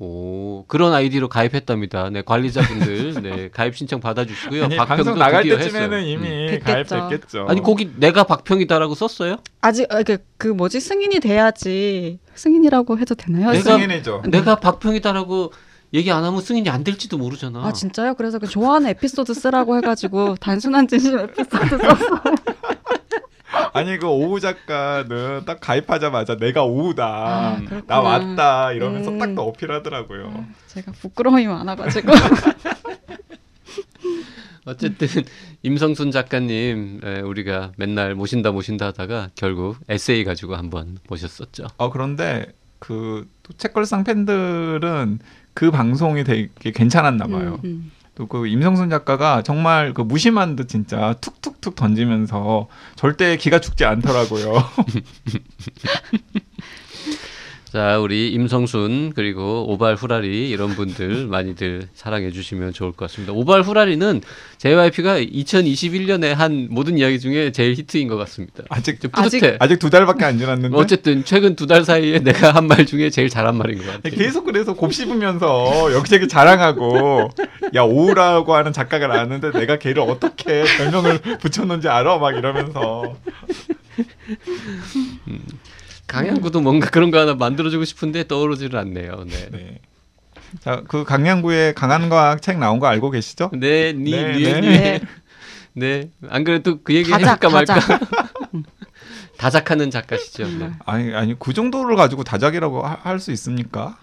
오 0.04 0.64
그런 0.66 0.92
아이디로 0.92 1.28
가입했답니다. 1.28 2.11
네 2.11 2.23
관리자분들 2.23 3.14
네 3.23 3.50
가입 3.52 3.76
신청 3.76 4.00
받아주시고요. 4.00 4.64
아니, 4.64 4.76
박평도 4.76 5.04
방송 5.04 5.18
나갈 5.18 5.44
때쯤에는 5.44 5.99
했어요. 5.99 6.11
이미 6.11 6.28
음. 6.28 6.47
됐겠죠. 6.50 6.97
가입했겠죠. 6.97 7.47
아니 7.49 7.62
거기 7.62 7.88
내가 7.97 8.25
박평이다라고 8.25 8.97
썼어요? 8.97 9.37
아직 9.61 9.87
아, 9.94 10.02
그, 10.02 10.18
그 10.38 10.49
뭐지 10.49 10.80
승인이 10.80 11.21
돼야지 11.21 12.18
승인이라고 12.35 12.99
해도 12.99 13.14
되나요? 13.14 13.50
내가- 13.52 13.62
승인이죠. 13.78 14.23
내가 14.28 14.56
박평이다라고 14.56 15.52
얘기 15.94 16.11
안 16.11 16.25
하면 16.25 16.40
승인이 16.40 16.68
안 16.68 16.82
될지도 16.82 17.16
모르잖아. 17.18 17.64
아 17.64 17.73
진짜요? 17.73 18.14
그래서 18.14 18.40
그 18.40 18.49
좋아하는 18.49 18.88
에피소드 18.90 19.35
쓰라고 19.35 19.76
해가지고 19.76 20.35
단순한 20.40 20.88
진심 20.88 21.18
에피소드 21.18 21.78
썼어. 21.78 22.23
아니 23.73 23.99
그 23.99 24.06
오우 24.06 24.40
작가는 24.40 25.44
딱 25.44 25.61
가입하자마자 25.61 26.37
내가 26.37 26.64
오우다. 26.64 27.06
아. 27.06 27.61
나 27.87 28.00
왔다 28.00 28.73
이러면서 28.73 29.11
음. 29.11 29.18
딱또 29.18 29.42
어필하더라고요. 29.42 30.44
제가 30.68 30.92
부끄러움이 30.92 31.47
많아가지고. 31.47 32.12
어쨌든 34.64 35.09
임성순 35.62 36.12
작가님 36.12 37.00
에, 37.02 37.21
우리가 37.21 37.73
맨날 37.76 38.14
모신다 38.14 38.52
모신다 38.52 38.87
하다가 38.87 39.30
결국 39.35 39.76
에세이 39.88 40.23
가지고 40.25 40.54
한번 40.54 40.99
모셨었죠. 41.09 41.66
어 41.78 41.90
그런데 41.90 42.47
그또 42.78 43.52
책걸상 43.56 44.04
팬들은 44.04 45.18
그 45.54 45.71
방송이 45.71 46.25
되게 46.25 46.71
괜찮았나 46.71 47.26
봐요. 47.26 47.61
음, 47.64 47.68
음. 47.68 47.92
또 48.14 48.26
그 48.26 48.47
임성순 48.47 48.90
작가가 48.90 49.42
정말 49.42 49.95
그 49.95 50.02
무심한 50.02 50.54
듯 50.54 50.69
진짜 50.69 51.14
툭툭툭 51.21 51.76
던지면서 51.76 52.69
절대 52.95 53.37
기가 53.37 53.59
죽지 53.59 53.85
않더라고요. 53.85 54.52
자 57.73 57.99
우리 57.99 58.29
임성순 58.33 59.14
그리고 59.17 59.64
오발 59.73 59.95
후라리 59.95 60.50
이런 60.50 60.71
분들 60.75 61.26
많이들 61.33 61.88
사랑해 61.95 62.31
주시면 62.31 62.75
좋을 62.75 62.93
것 62.93 63.07
같습니다. 63.09 63.33
오발 63.33 63.62
후라리는 63.62 64.21
JYP가 64.59 65.19
2021년에 65.21 66.35
한 66.35 66.69
모든 66.71 66.99
이야기 66.99 67.19
중에 67.19 67.50
제일 67.50 67.73
히트인 67.75 68.09
것 68.09 68.19
같습니다. 68.19 68.64
아직 68.69 69.00
좀 69.00 69.11
뿌듯해. 69.11 69.57
아직 69.59 69.79
두 69.79 69.88
달밖에 69.88 70.23
안 70.26 70.37
지났는데 70.37 70.76
어쨌든 70.76 71.25
최근 71.25 71.57
두 71.57 71.67
달 71.67 71.85
사이에 71.87 72.19
내가 72.19 72.50
한 72.55 72.67
말 72.67 72.85
중에 72.85 73.09
제일 73.09 73.31
잘한 73.31 73.57
말인 73.57 73.79
것 73.79 73.87
같아요. 73.87 74.14
계속 74.14 74.45
그래서 74.45 74.75
곱씹으면서 74.75 75.95
여기저기 75.95 76.29
자랑하고 76.29 77.31
야 77.75 77.83
오우라고 77.83 78.55
하는 78.55 78.75
작가가 78.75 79.07
나왔는데 79.07 79.50
내가 79.52 79.79
걔를 79.79 80.02
어떻게 80.02 80.64
별명을 80.76 81.21
붙였는지 81.41 81.88
알아 81.88 82.19
막 82.19 82.37
이러면서 82.37 83.17
강양구도 86.12 86.61
뭔가 86.61 86.88
그런 86.90 87.11
거 87.11 87.19
하나 87.19 87.35
만들어주고 87.35 87.85
싶은데 87.85 88.26
떠오르지를 88.28 88.78
않네요. 88.78 89.25
네. 89.26 89.49
네. 89.50 89.78
자, 90.61 90.83
그 90.87 91.04
강양구의 91.04 91.75
강한 91.75 92.09
과학 92.11 92.42
책 92.42 92.59
나온 92.59 92.78
거 92.78 92.87
알고 92.87 93.11
계시죠? 93.11 93.50
네, 93.54 93.92
니, 93.95 94.11
네, 94.11 94.33
니, 94.37 94.42
네. 94.42 94.61
니. 94.61 94.69
네. 94.69 95.00
네. 95.75 96.11
안 96.28 96.45
그래도 96.45 96.81
그 96.83 96.95
얘기 96.95 97.11
다작, 97.11 97.42
해볼까 97.45 97.49
말까. 97.50 97.75
다작. 97.81 98.00
다작하는 99.38 99.90
작가시죠. 99.90 100.47
네. 100.59 100.71
아니 100.85 101.14
아니 101.14 101.38
그 101.38 101.52
정도를 101.52 101.97
가지고 101.97 102.23
다작이라고 102.25 102.83
할 102.87 103.19
수 103.19 103.33
있습니까? 103.33 103.97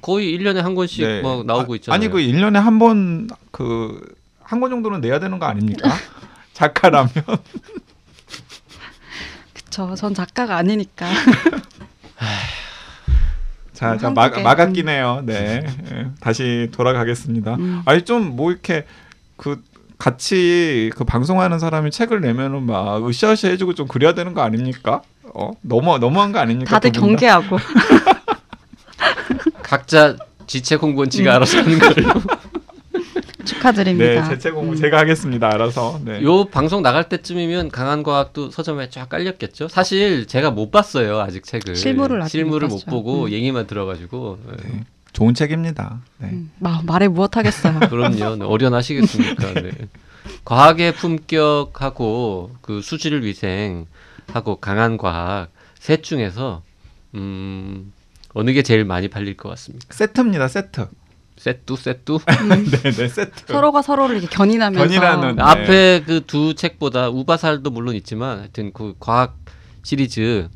거의 0.00 0.36
1년에 0.38 0.56
한 0.62 0.74
권씩 0.74 1.04
네. 1.06 1.20
막 1.20 1.44
나오고 1.44 1.74
아, 1.74 1.76
있잖아요. 1.76 1.94
아니 1.96 2.08
그 2.08 2.18
1년에 2.18 2.54
한 2.54 2.78
번 2.78 3.28
그 3.52 4.14
한 4.46 4.60
권 4.60 4.70
정도는 4.70 5.00
내야 5.00 5.18
되는 5.20 5.38
거 5.38 5.46
아닙니까? 5.46 5.90
작가라면 6.52 7.08
그쵸. 9.74 9.94
전 9.96 10.14
작가가 10.14 10.56
아니니까. 10.56 11.06
자, 13.72 13.96
자 13.98 14.06
한국에, 14.06 14.10
막, 14.14 14.40
막았기네요. 14.42 15.22
네. 15.26 15.66
예, 15.90 16.06
다시 16.20 16.68
돌아가겠습니다. 16.72 17.56
음. 17.56 17.82
아니 17.84 18.04
좀 18.04 18.36
뭐 18.36 18.52
이렇게 18.52 18.86
그 19.36 19.60
같이 19.98 20.92
그 20.96 21.02
방송하는 21.02 21.58
사람이 21.58 21.90
책을 21.90 22.20
내면은 22.20 22.62
막 22.62 23.04
으쌰으쌰 23.08 23.48
해주고 23.48 23.74
좀 23.74 23.88
그래야 23.88 24.14
되는 24.14 24.32
거 24.32 24.42
아닙니까? 24.42 25.02
어 25.34 25.50
너무 25.60 25.98
너무한 25.98 26.30
거 26.30 26.38
아닙니까? 26.38 26.70
다들? 26.70 26.92
경계하고. 26.92 27.58
각자 29.64 30.16
지체 30.46 30.76
공부는 30.76 31.10
지가 31.10 31.34
알아서 31.34 31.58
하는 31.58 31.80
걸로. 31.80 32.12
축하드립니다. 33.44 34.22
네, 34.22 34.28
제체 34.28 34.50
공부 34.50 34.72
음. 34.72 34.76
제가 34.76 34.98
하겠습니다. 34.98 35.48
알아서. 35.48 36.00
네. 36.04 36.22
요 36.22 36.44
방송 36.46 36.82
나갈 36.82 37.08
때쯤이면 37.08 37.70
강한 37.70 38.02
과학도 38.02 38.50
서점에 38.50 38.90
쫙 38.90 39.08
깔렸겠죠. 39.08 39.68
사실 39.68 40.26
제가 40.26 40.50
못 40.50 40.70
봤어요 40.70 41.20
아직 41.20 41.44
책을. 41.44 41.76
실물을 41.76 42.22
아직 42.22 42.32
실물을 42.32 42.68
못 42.68 42.74
못. 42.86 42.90
보고 42.90 43.24
음. 43.24 43.30
얘기만 43.32 43.66
들어가지고. 43.66 44.38
네. 44.46 44.56
네. 44.62 44.84
좋은 45.12 45.32
책입니다. 45.32 46.00
네. 46.18 46.28
음, 46.32 46.50
마, 46.58 46.82
말해 46.84 47.06
무엇 47.06 47.36
하겠어요. 47.36 47.78
그럼요. 47.88 48.36
네, 48.36 48.44
어련하시겠습니까? 48.44 49.54
네. 49.54 49.70
과학의 50.44 50.92
품격하고 50.94 52.50
그 52.60 52.82
수질 52.82 53.22
위생하고 53.22 54.56
강한 54.60 54.96
과학 54.96 55.48
셋 55.78 56.02
중에서 56.02 56.62
음 57.14 57.92
어느 58.32 58.52
게 58.52 58.62
제일 58.62 58.84
많이 58.84 59.08
팔릴 59.08 59.36
것 59.36 59.48
같습니까? 59.50 59.86
세트입니다. 59.90 60.48
세트. 60.48 60.88
셋두 61.44 61.76
셋두 61.76 62.20
네, 62.82 62.90
네, 62.90 63.08
세트. 63.08 63.52
서로가 63.52 63.82
서로를 63.82 64.16
이렇게 64.16 64.34
견인하면서 64.34 64.82
견인하는. 64.86 65.36
네. 65.36 65.42
앞에 65.42 66.02
그 66.06 66.20
두 66.26 66.54
책보다 66.54 67.10
우바살도 67.10 67.68
물론 67.70 67.94
있지만 67.96 68.38
하여튼 68.38 68.72
그 68.72 68.94
과학 68.98 69.36
시리즈 69.82 70.48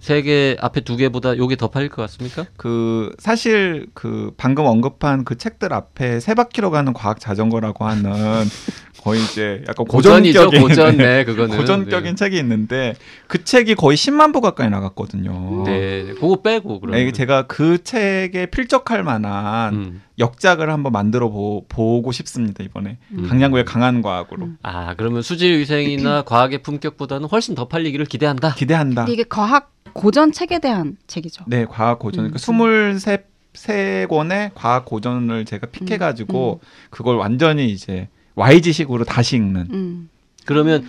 세개 0.00 0.56
앞에 0.60 0.80
두 0.82 0.96
개보다 0.96 1.36
요게 1.36 1.56
더 1.56 1.68
팔릴 1.68 1.88
것 1.88 2.02
같습니까? 2.02 2.44
그 2.56 3.14
사실 3.18 3.86
그 3.94 4.32
방금 4.36 4.66
언급한 4.66 5.24
그 5.24 5.36
책들 5.38 5.72
앞에 5.72 6.20
세 6.20 6.34
바퀴로 6.34 6.70
가는 6.70 6.92
과학 6.92 7.18
자전거라고 7.20 7.86
하는 7.86 8.12
거의 9.02 9.22
이제 9.22 9.64
약간 9.66 9.86
고전이죠, 9.86 10.46
고전격인 10.50 10.68
고전 10.68 10.96
네 10.98 11.24
그거는. 11.26 11.56
고전격인 11.56 12.16
책이 12.16 12.36
있는데 12.38 12.94
그 13.26 13.42
책이 13.44 13.74
거의 13.74 13.96
10만 13.96 14.32
부 14.32 14.40
가까이 14.40 14.68
나갔거든요. 14.68 15.64
네, 15.64 16.04
네, 16.04 16.12
그거 16.14 16.42
빼고 16.42 16.80
그러면. 16.80 17.04
네, 17.04 17.10
제가 17.10 17.46
그 17.46 17.82
책에 17.82 18.46
필적할 18.46 19.02
만한 19.02 19.74
음. 19.74 20.02
역작을 20.18 20.70
한번 20.70 20.92
만들어 20.92 21.30
보, 21.30 21.64
고 22.02 22.12
싶습니다 22.12 22.62
이번에 22.62 22.98
음. 23.12 23.26
강양구의 23.28 23.64
강한 23.64 24.02
과학으로 24.02 24.44
음. 24.44 24.58
아 24.62 24.94
그러면 24.94 25.22
수질위생이나 25.22 26.22
과학의 26.26 26.62
품격보다는 26.62 27.28
훨씬 27.28 27.54
더 27.54 27.68
팔리기를 27.68 28.06
기대한다. 28.06 28.54
기대한다. 28.54 29.06
이게 29.08 29.24
과학 29.28 29.72
고전 29.94 30.30
책에 30.32 30.58
대한 30.58 30.96
책이죠. 31.06 31.44
네, 31.46 31.64
과학 31.64 31.98
고전. 31.98 32.26
음. 32.26 32.30
그러니까 32.30 32.38
23, 32.38 33.18
세 33.52 34.06
권의 34.08 34.52
과학 34.54 34.84
고전을 34.84 35.44
제가 35.44 35.66
픽해가지고 35.68 36.60
그걸 36.90 37.16
완전히 37.16 37.70
이제 37.70 38.08
YG식으로 38.34 39.04
다시 39.04 39.36
읽는. 39.36 39.66
음. 39.72 40.08
그러면 40.44 40.86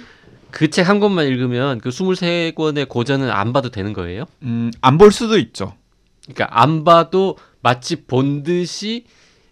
그 0.52 0.70
책 0.70 0.84
한 0.88 1.00
권만 1.00 1.28
읽으면 1.28 1.80
그 1.80 1.90
23권의 1.90 2.88
고전은 2.90 3.30
안 3.30 3.54
봐도 3.54 3.70
되는 3.70 3.94
거예요? 3.94 4.26
음, 4.44 4.72
안 4.82 4.98
볼 4.98 5.12
수도 5.12 5.38
있죠. 5.38 5.74
그러니까 6.24 6.62
안 6.62 6.84
봐도 6.84 7.38
마치 7.62 8.04
본 8.06 8.44
듯이 8.44 9.06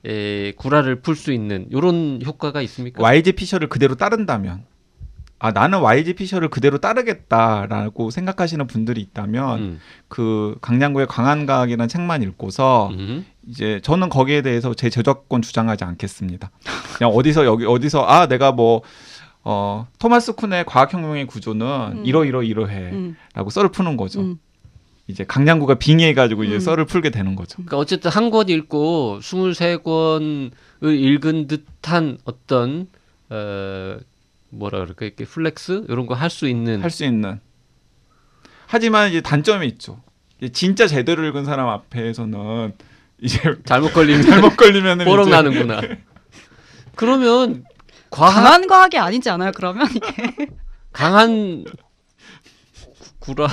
에, 0.05 0.51
구라를 0.53 1.01
풀 1.01 1.15
수 1.15 1.31
있는 1.31 1.67
이런 1.72 2.22
효과가 2.25 2.62
있습니까? 2.63 3.01
YG 3.01 3.34
피셔를 3.34 3.69
그대로 3.69 3.96
따른다면. 3.96 4.63
아, 5.39 5.51
나는 5.51 5.79
YG 5.79 6.13
피셔를 6.13 6.50
그대로 6.50 6.79
따르겠다라고 6.79 8.10
생각하시는 8.12 8.67
분들이 8.67 9.00
있다면 9.01 9.60
음. 9.60 9.79
그 10.10 10.58
강량구의 10.62 11.08
강한 11.08 11.46
과학이라는 11.46 11.88
책만 11.88 12.24
읽고서 12.24 12.89
음. 12.91 13.25
이제 13.48 13.79
저는 13.81 14.10
거기에 14.10 14.41
대해서 14.41 14.74
제 14.74 14.89
저작권 14.89 15.41
주장하지 15.41 15.86
않겠습니다. 15.86 16.51
그냥 16.98 17.13
어디서 17.13 17.46
여기 17.46 17.65
어디서 17.65 18.03
아 18.03 18.27
내가 18.27 18.51
뭐 18.51 18.81
어, 19.43 19.88
토마스 19.98 20.34
쿤의 20.34 20.65
과학혁명의 20.65 21.25
구조는 21.25 21.65
음. 22.00 22.05
이러 22.05 22.25
이러 22.25 22.43
이러해라고 22.43 22.98
음. 22.98 23.50
썰을 23.50 23.69
푸는 23.72 23.96
거죠. 23.96 24.19
음. 24.19 24.39
이제 25.08 25.24
강양구가 25.23 25.75
빙의해가지고 25.75 26.43
이제 26.43 26.55
음. 26.55 26.60
썰을 26.60 26.86
풀게 26.86 27.10
되는 27.10 27.36
거죠. 27.36 27.55
그러니까 27.55 27.77
어쨌든 27.77 28.12
한 28.12 28.29
권 28.29 28.50
읽고 28.50 29.19
23권을 29.22 30.51
읽은 30.84 31.48
듯한 31.48 32.17
어떤 32.25 32.88
어, 33.29 33.98
뭐라 34.49 34.79
그럴까 34.79 35.05
이렇게 35.05 35.25
flex 35.25 35.85
이런 35.89 36.05
거 36.07 36.13
할 36.15 36.29
수 36.29 36.47
있는 36.47 36.81
할 36.81 36.89
수 36.89 37.03
있는. 37.05 37.39
하지만 38.67 39.09
이제 39.09 39.21
단점이 39.21 39.67
있죠. 39.67 40.01
이제 40.39 40.51
진짜 40.51 40.87
제대로 40.87 41.25
읽은 41.25 41.45
사람 41.45 41.67
앞에서는 41.69 42.73
이제 43.21 43.39
잘못 43.65 43.93
걸리면 43.93 44.21
잘못 44.23 44.55
걸리면은 44.57 45.05
뽀록 45.05 45.27
이제 45.27 45.35
나는구나. 45.35 45.81
그러면 46.95 47.63
과학 48.09 48.33
강한 48.43 48.67
과학이 48.67 48.97
아니지 48.97 49.29
않아요? 49.29 49.51
그러면 49.53 49.87
이게 49.95 50.47
강한 50.91 51.63
구- 53.19 53.33
구라. 53.35 53.47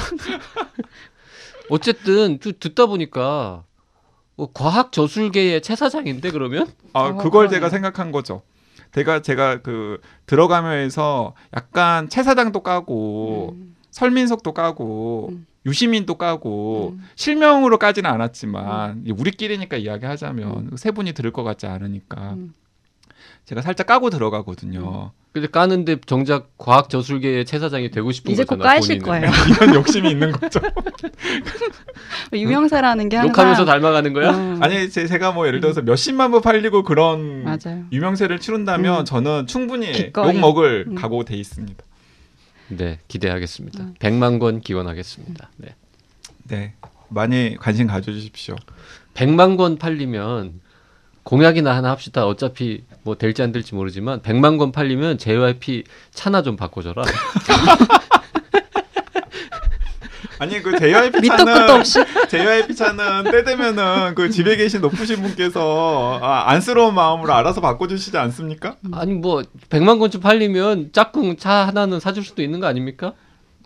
어쨌든 1.68 2.38
또 2.38 2.52
듣다 2.52 2.86
보니까 2.86 3.64
뭐 4.36 4.50
과학 4.52 4.92
저술계의 4.92 5.62
최 5.62 5.74
사장인데 5.76 6.30
그러면 6.30 6.66
아 6.92 7.00
어, 7.06 7.16
그걸. 7.16 7.48
제가 7.48 7.68
생각한 7.70 8.12
거죠. 8.12 8.42
제가 8.96 9.20
제가 9.20 9.60
그 9.60 10.00
들어가면서 10.24 11.34
약간 11.54 12.08
최 12.08 12.22
사장도 12.22 12.60
까고 12.60 13.54
음. 13.54 13.76
설민석도 13.90 14.54
까고 14.54 15.28
음. 15.32 15.46
유시민도 15.66 16.14
까고 16.14 16.94
음. 16.96 17.04
실명으로 17.14 17.78
까지는 17.78 18.08
않았지만 18.08 19.02
이제 19.04 19.12
우리끼리니까 19.12 19.76
이야기하자면 19.76 20.70
세 20.76 20.92
분이 20.92 21.12
들을 21.12 21.30
것 21.30 21.42
같지 21.44 21.66
않으니까 21.66 22.32
음. 22.34 22.54
제가 23.46 23.62
살짝 23.62 23.86
까고 23.86 24.10
들어가거든요. 24.10 25.12
근데 25.32 25.46
까는데 25.48 25.98
정작 26.06 26.50
과학 26.58 26.88
저술계의 26.90 27.44
최 27.46 27.58
사장이 27.58 27.90
되고 27.90 28.10
싶은 28.10 28.32
이제 28.32 28.42
곧 28.42 28.56
거잖아. 28.56 28.74
까이실 28.74 28.98
본인은. 29.00 29.30
거예요. 29.30 29.44
이런 29.62 29.74
욕심이 29.76 30.10
있는 30.10 30.32
거죠. 30.32 30.60
유명세라는 32.32 33.08
게 33.08 33.16
항상 33.16 33.30
욕하면서 33.30 33.64
닮아가는 33.64 34.12
거야? 34.12 34.30
음, 34.30 34.58
아니 34.62 34.90
제, 34.90 35.06
제가 35.06 35.32
뭐 35.32 35.46
예를 35.46 35.60
들어서 35.60 35.82
몇십만 35.82 36.32
부 36.32 36.40
팔리고 36.40 36.82
그런 36.82 37.44
맞아요. 37.44 37.84
유명세를 37.92 38.40
치른다면 38.40 39.00
음. 39.00 39.04
저는 39.04 39.46
충분히 39.46 39.92
기꺼이. 39.92 40.34
욕 40.34 40.40
먹을 40.40 40.86
음. 40.88 40.94
각오 40.96 41.24
돼 41.24 41.36
있습니다. 41.36 41.84
네, 42.68 42.98
기대하겠습니다. 43.06 43.84
음. 43.84 43.94
100만 44.00 44.40
권 44.40 44.60
기원하겠습니다. 44.60 45.50
네. 45.58 45.74
네. 46.48 46.74
많이 47.08 47.56
관심 47.60 47.86
가져주십시오. 47.86 48.56
100만 49.14 49.56
권 49.56 49.76
팔리면 49.78 50.60
공약이나 51.26 51.74
하나 51.74 51.90
합시다. 51.90 52.24
어차피 52.24 52.84
뭐 53.02 53.16
될지 53.16 53.42
안 53.42 53.50
될지 53.50 53.74
모르지만 53.74 54.20
100만 54.22 54.58
권 54.58 54.70
팔리면 54.70 55.18
JYP 55.18 55.82
차나 56.14 56.42
좀 56.42 56.54
바꿔줘라. 56.54 57.02
아니 60.38 60.62
그 60.62 60.78
JYP 60.78 61.26
차는 61.26 61.82
JYP 62.28 62.76
차는 62.76 63.24
때 63.24 63.42
되면은 63.42 64.14
그 64.14 64.30
집에 64.30 64.54
계신 64.56 64.80
높으신 64.82 65.20
분께서 65.22 66.20
아, 66.22 66.44
안쓰러운 66.50 66.94
마음으로 66.94 67.32
알아서 67.32 67.60
바꿔주시지 67.60 68.16
않습니까? 68.16 68.76
아니 68.92 69.12
뭐 69.14 69.42
100만 69.68 69.98
권쯤 69.98 70.20
팔리면 70.20 70.90
짝꿍 70.92 71.38
차 71.38 71.66
하나는 71.66 71.98
사줄 71.98 72.22
수도 72.22 72.42
있는 72.42 72.60
거 72.60 72.68
아닙니까? 72.68 73.14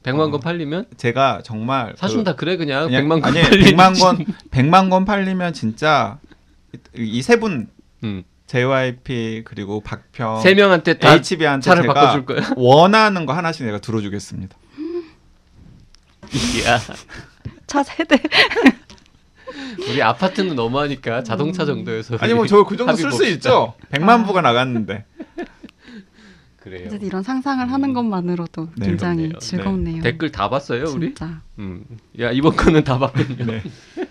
100만 0.05 0.29
어. 0.29 0.31
건 0.31 0.41
팔리면 0.41 0.87
제가 0.97 1.41
정말 1.45 1.93
사준다 1.99 2.37
그 2.37 2.47
래 2.47 2.57
그냥, 2.57 2.87
그냥 2.87 3.05
100만 3.07 3.21
권 3.21 3.25
아니 3.25 3.43
팔리면 3.43 3.93
100만 3.93 4.01
권 4.01 4.25
100만 4.51 4.89
권 4.91 5.05
팔리면 5.05 5.53
진짜 5.53 6.19
이 6.97 7.23
세분 7.23 7.69
음. 8.05 8.23
JYP 8.47 9.43
그리고 9.45 9.81
박평 9.81 10.41
세 10.41 10.55
명한테 10.55 10.99
다 10.99 11.15
HB한테 11.15 11.65
차를 11.65 11.83
제가 11.83 11.95
바꿔줄 11.95 12.27
거야. 12.27 12.51
원하는 12.57 13.27
거 13.27 13.33
하나씩 13.33 13.65
내가 13.67 13.79
들어주겠습니다. 13.81 14.57
야, 16.67 16.79
차 17.67 17.83
세대 17.83 18.17
우리 19.89 20.03
아파트는 20.03 20.55
너무하니까 20.57 21.23
자동차 21.25 21.65
정도에서 21.65 22.17
아니 22.21 22.35
뭐 22.35 22.47
저 22.47 22.65
그 22.65 22.77
정도 22.77 22.95
쓸 22.97 23.11
수. 23.13 23.27
있죠. 23.27 23.75
100만 23.93 24.09
아. 24.21 24.25
부가 24.25 24.41
나갔는데. 24.41 25.05
그래요. 26.59 26.91
이런 27.01 27.23
상상을 27.23 27.73
하는 27.73 27.93
것만으로도 27.95 28.69
네, 28.77 28.87
굉장히 28.87 29.17
그렇네요. 29.29 29.39
즐겁네요. 29.39 30.03
댓글 30.03 30.31
다 30.31 30.51
봤어요 30.51 30.85
우리? 30.91 31.07
진짜. 31.07 31.41
음. 31.59 31.85
야 32.21 32.31
이번 32.33 32.55
거는 32.55 32.85
다 32.85 32.99
봤군요. 32.99 33.47
네. 33.47 33.63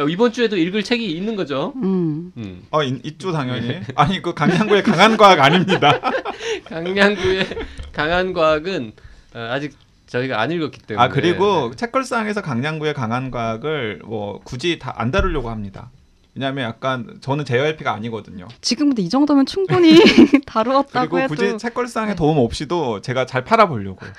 야, 0.00 0.06
이번 0.08 0.32
주에도 0.32 0.56
읽을 0.56 0.82
책이 0.82 1.10
있는 1.12 1.36
거죠? 1.36 1.72
음. 1.76 2.32
음. 2.36 2.62
어 2.70 2.82
이- 2.82 3.00
있죠 3.04 3.32
당연히. 3.32 3.80
아니 3.94 4.22
그 4.22 4.32
강양구의 4.34 4.82
강한 4.82 5.16
과학 5.16 5.40
아닙니다. 5.40 6.00
강양구의 6.66 7.46
강한 7.92 8.32
과학은 8.32 8.92
어, 9.34 9.48
아직 9.50 9.76
저희가 10.06 10.40
안 10.40 10.50
읽었기 10.50 10.80
때문에. 10.82 11.04
아 11.04 11.08
그리고 11.08 11.74
책걸상에서 11.76 12.40
강양구의 12.42 12.94
강한 12.94 13.30
과학을 13.30 14.00
뭐 14.04 14.40
굳이 14.42 14.78
다 14.78 14.94
안 14.96 15.10
다루려고 15.10 15.50
합니다. 15.50 15.90
왜냐하면 16.34 16.64
약간 16.64 17.18
저는 17.20 17.44
JYP가 17.44 17.92
아니거든요. 17.92 18.46
지금 18.60 18.88
근데 18.88 19.02
이 19.02 19.08
정도면 19.08 19.46
충분히 19.46 19.98
다루었다고 20.46 21.08
그리고 21.10 21.18
해도 21.20 21.34
굳이 21.34 21.58
책걸상의 21.58 22.10
네. 22.10 22.14
도움 22.16 22.38
없이도 22.38 23.00
제가 23.02 23.26
잘 23.26 23.44
팔아보려고요. 23.44 24.10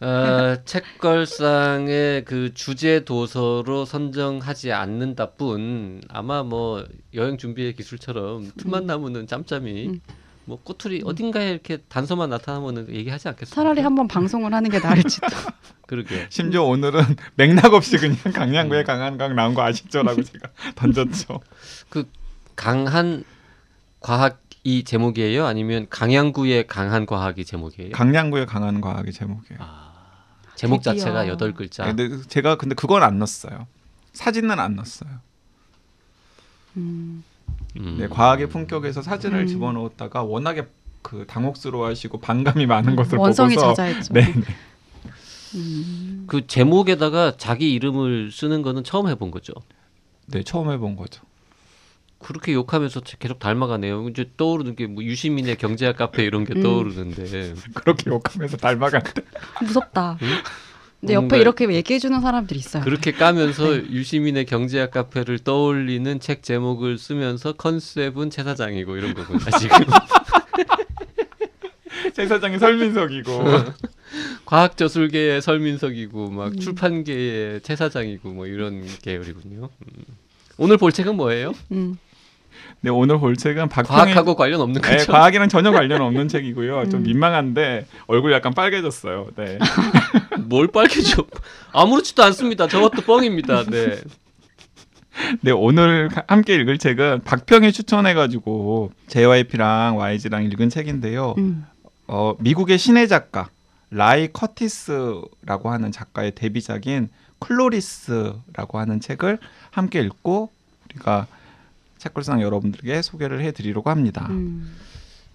어, 0.00 0.56
책걸상의 0.64 2.24
그 2.24 2.54
주제 2.54 3.04
도서로 3.04 3.84
선정하지 3.84 4.72
않는다뿐 4.72 6.02
아마 6.08 6.42
뭐 6.44 6.84
여행 7.14 7.36
준비의 7.36 7.74
기술처럼 7.74 8.52
틈만 8.56 8.86
나무는 8.86 9.26
짬짬이 9.26 9.88
음. 9.88 10.00
뭐 10.44 10.58
꼬투리 10.62 11.02
어딘가에 11.04 11.50
이렇게 11.50 11.76
단서만 11.88 12.30
나타나면 12.30 12.88
얘기하지 12.88 13.28
않겠습니까? 13.28 13.54
차라리 13.54 13.82
한번 13.82 14.08
방송을 14.08 14.54
하는 14.54 14.70
게 14.70 14.78
나을지도. 14.78 15.26
그러게. 15.86 16.26
심지어 16.30 16.62
오늘은 16.64 17.02
맥락 17.34 17.74
없이 17.74 17.98
그냥 17.98 18.16
강양구의 18.32 18.84
강한 18.84 19.18
과학 19.18 19.34
나온 19.34 19.52
거 19.54 19.62
아시죠라고 19.62 20.22
제가 20.22 20.48
던졌죠. 20.74 21.40
강한 22.56 23.24
과학 24.00 24.40
이 24.64 24.84
제목이에요? 24.84 25.44
아니면 25.46 25.86
강양구의 25.90 26.66
강한 26.66 27.04
과학이 27.04 27.44
제목이에요? 27.44 27.92
강양구의 27.92 28.46
강한 28.46 28.80
과학이 28.80 29.12
제목이에요. 29.12 29.58
아, 29.60 29.87
제목 30.58 30.82
드디어. 30.82 30.94
자체가 30.94 31.28
여덟 31.28 31.54
글자. 31.54 31.84
근데 31.84 32.20
제가 32.26 32.56
근데 32.56 32.74
그건 32.74 33.04
안 33.04 33.18
넣었어요. 33.18 33.68
사진은 34.12 34.58
안 34.58 34.74
넣었어요. 34.74 35.10
음. 36.76 37.22
음. 37.76 37.96
네, 37.98 38.08
과학의 38.08 38.48
품격에서 38.48 39.02
사진을 39.02 39.42
음. 39.42 39.46
집어넣었다가 39.46 40.24
워낙에 40.24 40.66
그 41.02 41.24
당혹스러워하시고 41.28 42.18
반감이 42.20 42.66
많은 42.66 42.96
것을 42.96 43.18
원성이 43.18 43.54
보고서 43.54 43.74
자자했죠. 43.74 44.12
네, 44.12 44.22
네. 44.32 44.42
음. 45.54 46.24
그 46.26 46.46
제목에다가 46.48 47.36
자기 47.36 47.72
이름을 47.72 48.32
쓰는 48.32 48.62
거는 48.62 48.82
처음 48.82 49.08
해본 49.08 49.30
거죠. 49.30 49.52
네, 50.26 50.42
처음 50.42 50.72
해본 50.72 50.96
거죠. 50.96 51.22
그렇게 52.18 52.52
욕하면서 52.52 53.00
계속 53.18 53.38
닮아가네요. 53.38 54.08
이제 54.08 54.30
떠오르는 54.36 54.76
게 54.76 54.86
뭐 54.86 55.02
유시민의 55.04 55.56
경제학 55.56 55.96
카페 55.96 56.24
이런 56.24 56.44
게 56.44 56.54
음. 56.54 56.62
떠오르는데 56.62 57.54
그렇게 57.74 58.10
욕하면서 58.10 58.56
닮아간대. 58.56 59.12
무섭다. 59.62 60.18
응? 60.22 60.28
근데 61.00 61.14
옆에 61.14 61.38
이렇게 61.38 61.72
얘기해 61.72 62.00
주는 62.00 62.20
사람들이 62.20 62.58
있어요. 62.58 62.82
그렇게 62.82 63.12
까면서 63.12 63.76
유시민의 63.76 64.46
경제학 64.46 64.90
카페를 64.90 65.38
떠올리는 65.38 66.18
책 66.18 66.42
제목을 66.42 66.98
쓰면서 66.98 67.52
컨셉은 67.52 68.30
최 68.30 68.42
사장이고 68.42 68.96
이런 68.96 69.14
거구나 69.14 69.56
지금. 69.58 69.76
제사장이 72.14 72.58
설민석이고 72.58 73.30
과학 74.44 74.76
저술계의 74.76 75.40
설민석이고 75.42 76.30
막 76.30 76.52
음. 76.52 76.58
출판계의 76.58 77.60
최 77.62 77.76
사장이고 77.76 78.30
뭐 78.30 78.46
이런 78.46 78.84
계열이군요. 79.02 79.68
음. 79.68 80.04
오늘 80.56 80.78
볼 80.78 80.90
책은 80.90 81.16
뭐예요? 81.16 81.52
음. 81.70 81.96
네, 82.80 82.90
오늘 82.90 83.18
볼 83.18 83.36
책은 83.36 83.68
박평의 83.68 84.14
과학하고 84.14 84.36
관련 84.36 84.60
없는 84.60 84.80
네, 84.80 84.96
거죠? 84.98 85.12
과학이랑 85.12 85.48
전혀 85.48 85.72
관련 85.72 86.00
없는 86.00 86.28
책이고요. 86.28 86.88
좀 86.90 87.00
음. 87.00 87.02
민망한데 87.02 87.86
얼굴 88.06 88.32
약간 88.32 88.54
빨개졌어요. 88.54 89.28
네. 89.36 89.58
뭘 90.46 90.68
빨개져? 90.68 91.24
아무렇지도 91.72 92.22
않습니다. 92.24 92.68
저것도 92.68 93.02
뻥입니다. 93.02 93.64
네. 93.64 93.96
네, 95.42 95.50
오늘 95.50 96.08
함께 96.28 96.54
읽을 96.54 96.78
책은 96.78 97.22
박평이 97.24 97.72
추천해가지고 97.72 98.92
JYP랑 99.08 99.98
YG랑 99.98 100.44
읽은 100.44 100.70
책인데요. 100.70 101.34
음. 101.38 101.66
어, 102.06 102.34
미국의 102.38 102.78
신예 102.78 103.08
작가 103.08 103.48
라이 103.90 104.28
커티스라고 104.32 105.70
하는 105.70 105.90
작가의 105.90 106.32
데뷔작인 106.34 107.08
클로리스라고 107.40 108.78
하는 108.78 109.00
책을 109.00 109.38
함께 109.70 110.00
읽고 110.00 110.50
우리가 110.90 111.26
책걸상 111.98 112.42
여러분들에게 112.42 113.02
소개를 113.02 113.42
해드리려고 113.42 113.90
합니다. 113.90 114.26
음. 114.30 114.74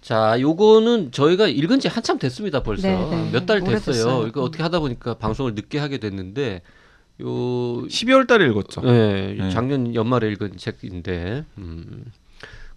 자, 0.00 0.38
요거는 0.38 1.12
저희가 1.12 1.48
읽은 1.48 1.80
지 1.80 1.88
한참 1.88 2.18
됐습니다. 2.18 2.62
벌써 2.62 2.88
네, 2.88 3.10
네. 3.10 3.30
몇달 3.32 3.64
됐어요. 3.64 4.26
이거 4.26 4.42
어떻게 4.42 4.62
하다 4.62 4.80
보니까 4.80 5.14
방송을 5.14 5.54
늦게 5.54 5.78
하게 5.78 5.96
됐는데 5.96 6.60
요 7.22 7.26
12월 7.26 8.26
달에 8.26 8.46
읽었죠. 8.46 8.82
네, 8.82 9.34
네. 9.34 9.50
작년 9.50 9.94
연말에 9.94 10.30
읽은 10.32 10.58
책인데 10.58 11.46
음, 11.56 12.04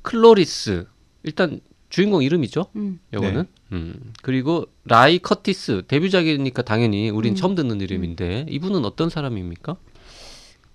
클로리스 0.04 0.86
일단 1.24 1.60
주인공 1.90 2.24
이름이죠. 2.24 2.68
음. 2.78 3.00
요거는 3.14 3.46
음, 3.74 4.14
그리고 4.22 4.68
라이 4.86 5.20
커티스 5.20 5.84
데뷔작이니까 5.88 6.62
당연히 6.62 7.10
우린 7.10 7.34
음. 7.34 7.36
처음 7.36 7.56
듣는 7.56 7.82
이름인데 7.82 8.46
이분은 8.50 8.86
어떤 8.86 9.10
사람입니까? 9.10 9.76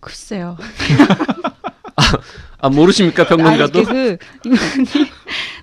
글쎄요. 0.00 0.58
아 2.60 2.68
모르십니까 2.68 3.26
평론가도? 3.26 3.78
아니, 3.80 3.86
그 3.86 4.16
이분이 4.44 5.10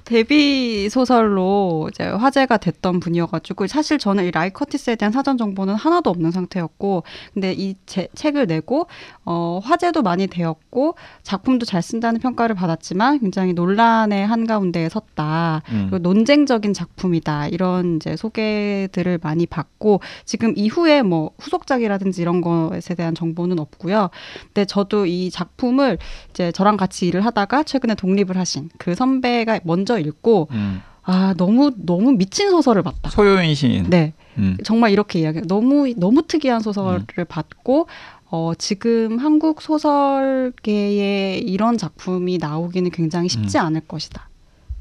데뷔 0.10 0.90
소설로 0.90 1.88
이제 1.92 2.04
화제가 2.04 2.58
됐던 2.58 3.00
분이어가지고 3.00 3.68
사실 3.68 4.00
저는 4.00 4.26
이 4.26 4.32
라이 4.32 4.50
커티스에 4.50 4.96
대한 4.96 5.12
사전 5.12 5.38
정보는 5.38 5.76
하나도 5.76 6.10
없는 6.10 6.32
상태였고 6.32 7.04
근데 7.36 7.54
이 7.54 7.76
제, 7.86 8.08
책을 8.16 8.48
내고 8.48 8.88
어, 9.24 9.60
화제도 9.64 10.02
많이 10.02 10.26
되었고 10.26 10.96
작품도 11.22 11.68
잘 11.68 11.84
쓴다는 11.84 12.20
평가를 12.22 12.56
받았지만 12.56 13.20
굉장히 13.20 13.54
논란의 13.54 14.26
한 14.26 14.48
가운데에 14.48 14.90
섰다. 14.90 15.62
음. 15.70 15.88
그리고 15.92 16.00
논쟁적인 16.00 16.74
작품이다 16.74 17.50
이런 17.50 17.98
이제 17.98 18.16
소개들을 18.16 19.20
많이 19.22 19.46
받고 19.46 20.02
지금 20.26 20.54
이후에 20.56 21.04
뭐 21.04 21.32
후속작이라든지 21.38 22.20
이런 22.20 22.42
것에 22.42 22.96
대한 22.96 23.14
정보는 23.14 23.60
없고요. 23.60 24.10
근데 24.46 24.66
저도 24.66 25.06
이 25.06 25.30
작품을 25.30 26.00
이제 26.32 26.52
저랑 26.52 26.78
같이 26.78 27.06
일을 27.06 27.24
하다가 27.24 27.62
최근에 27.62 27.94
독립을 27.94 28.38
하신 28.38 28.70
그 28.80 28.96
선배가 28.96 29.60
먼저 29.66 29.99
읽고 30.00 30.48
음. 30.52 30.82
아 31.04 31.34
너무 31.38 31.72
너무 31.78 32.12
미친 32.12 32.50
소설을 32.52 32.84
봤다. 32.84 33.10
소요인 33.10 33.56
시인. 33.56 33.90
네, 33.90 34.14
음. 34.38 34.58
정말 34.64 34.92
이렇게 34.92 35.20
이야기. 35.20 35.42
너무 35.48 35.92
너무 35.98 36.24
특이한 36.28 36.62
소설을 36.62 37.26
봤고 37.28 37.88
어, 38.32 38.52
지금 38.58 39.18
한국 39.18 39.62
소설계에 39.62 41.40
이런 41.40 41.78
작품이 41.78 42.38
나오기는 42.38 42.92
굉장히 42.92 43.28
쉽지 43.28 43.58
음. 43.58 43.66
않을 43.66 43.82
것이다. 43.82 44.30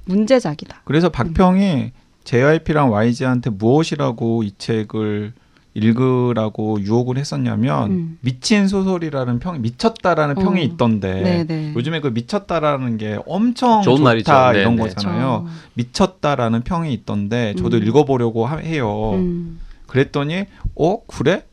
문제작이다. 0.04 0.82
그래서 0.84 1.08
박평이 1.08 1.92
JYP랑 2.24 2.92
YG한테 2.92 3.50
무엇이라고 3.50 4.42
이 4.42 4.52
책을 4.58 5.32
읽으라고 5.78 6.80
유혹을 6.80 7.16
했었냐면 7.18 7.90
음. 7.90 8.18
미친 8.20 8.68
소설이라는 8.68 9.38
평 9.38 9.60
미쳤다라는 9.62 10.38
어. 10.38 10.40
평이 10.40 10.62
있던데 10.64 11.44
네네. 11.46 11.74
요즘에 11.74 12.00
그 12.00 12.08
미쳤다라는 12.08 12.96
게 12.98 13.18
엄청 13.26 13.82
좋은 13.82 13.98
좋다 13.98 14.04
말이죠. 14.10 14.32
이런 14.58 14.76
네네. 14.76 14.88
거잖아요. 14.90 15.44
저- 15.46 15.52
미쳤다라는 15.74 16.62
평이 16.62 16.92
있던데 16.92 17.54
저도 17.56 17.78
음. 17.78 17.82
읽어보려고 17.84 18.46
하- 18.46 18.56
해요. 18.58 19.12
음. 19.14 19.58
그랬더니 19.86 20.44
어 20.76 20.98
그래? 21.06 21.44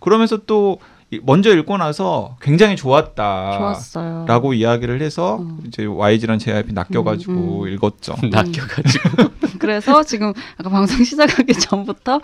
그러면서 0.00 0.38
또 0.46 0.78
이- 0.80 0.99
먼저 1.22 1.54
읽고 1.56 1.76
나서 1.76 2.36
굉장히 2.40 2.76
좋았다. 2.76 3.58
좋았어요. 3.58 4.24
라고 4.28 4.54
이야기를 4.54 5.02
해서 5.02 5.38
어. 5.40 5.58
이제 5.66 5.84
YG랑 5.84 6.38
JYP 6.38 6.72
낚여가지고 6.72 7.32
음, 7.32 7.62
음. 7.64 7.68
읽었죠. 7.68 8.14
낚여가지고 8.30 9.30
그래서 9.58 10.02
지금 10.04 10.32
아까 10.56 10.70
방송 10.70 11.02
시작하기 11.04 11.52
전부터 11.54 12.20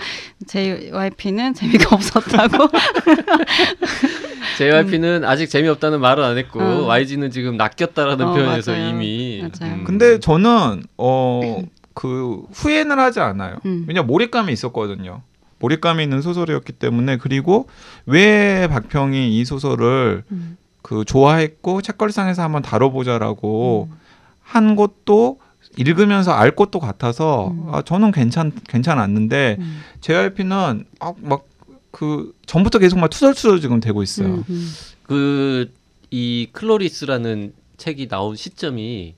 JYP는 0.47 1.55
재미가 1.55 1.97
없었다고. 1.97 2.69
JYP는 4.59 5.25
아직 5.25 5.49
재미없다는 5.49 6.01
말은 6.01 6.25
안 6.25 6.39
했고 6.39 6.61
어. 6.61 6.87
YG는 6.87 7.31
지금 7.31 7.57
낚였다라는 7.57 8.27
어, 8.27 8.35
표현에서 8.35 8.73
맞아요. 8.73 8.89
이미 8.89 9.43
맞아요. 9.61 9.85
근데 9.85 10.21
저는 10.21 10.85
어 10.97 11.65
그 11.97 12.43
후회는 12.53 12.99
하지 12.99 13.21
않아요. 13.21 13.57
음. 13.65 13.87
왜냐 13.89 14.03
몰입감이 14.03 14.53
있었거든요. 14.53 15.23
몰입감이 15.59 16.03
있는 16.03 16.23
소설이었기 16.23 16.73
때문에 16.73 17.17
그리고 17.17 17.69
왜 18.05 18.69
박평이 18.69 19.39
이 19.39 19.45
소설을 19.45 20.25
음. 20.31 20.57
그 20.83 21.05
좋아했고 21.05 21.83
책걸상에서 21.83 22.43
한번 22.43 22.63
다뤄보자라고 22.63 23.89
음. 23.91 23.97
한 24.43 24.77
것도 24.77 25.41
읽으면서 25.77 26.33
알 26.33 26.53
것도 26.53 26.79
같아서 26.81 27.49
음. 27.49 27.69
아, 27.73 27.83
저는 27.83 28.13
괜찮 28.13 28.53
괜찮았는데 28.69 29.57
음. 29.59 29.81
JYP는 30.01 30.87
아, 31.01 31.13
막그 31.19 32.35
전부터 32.47 32.79
계속 32.79 32.99
막 32.99 33.11
투덜투덜 33.11 33.61
지금 33.61 33.81
되고 33.81 34.03
있어요. 34.03 34.29
음, 34.29 34.45
음. 34.49 34.73
그이 35.03 36.49
클로리스라는 36.53 37.53
책이 37.77 38.09
나온 38.09 38.37
시점이 38.37 39.15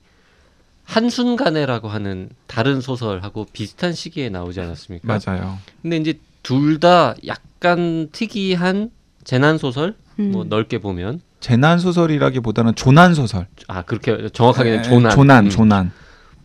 한순간에라고 0.83 1.87
하는 1.87 2.29
다른 2.47 2.81
소설하고 2.81 3.45
비슷한 3.53 3.93
시기에 3.93 4.29
나오지 4.29 4.59
않았습니까? 4.59 5.19
맞아요. 5.23 5.59
근데 5.83 5.97
이제 5.97 6.19
둘 6.43 6.79
다 6.79 7.15
약간 7.27 8.09
특이한 8.11 8.91
재난 9.23 9.57
소설 9.57 9.95
음. 10.19 10.31
뭐 10.31 10.43
넓게 10.43 10.79
보면 10.79 11.21
재난 11.39 11.79
소설이라기보다는 11.79 12.75
조난 12.75 13.13
소설. 13.13 13.47
아 13.67 13.81
그렇게 13.83 14.29
정확하게는 14.29 14.79
에, 14.79 14.81
조난 14.83 15.11
조난, 15.11 15.45
음. 15.45 15.49
조난. 15.49 15.91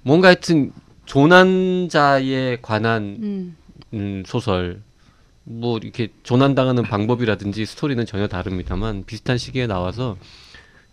뭔가 0.03 0.29
하여튼 0.29 0.73
조난자에 1.07 2.59
관한 2.63 3.17
음. 3.23 3.57
음, 3.93 4.23
소설 4.27 4.81
뭐 5.45 5.79
이렇게 5.79 6.09
조난 6.23 6.55
당하는 6.55 6.83
방법이라든지 6.85 7.67
스토리는 7.67 8.05
전혀 8.07 8.27
다릅니다만 8.29 9.05
비슷한 9.07 9.37
시기에 9.39 9.67
나와서 9.67 10.17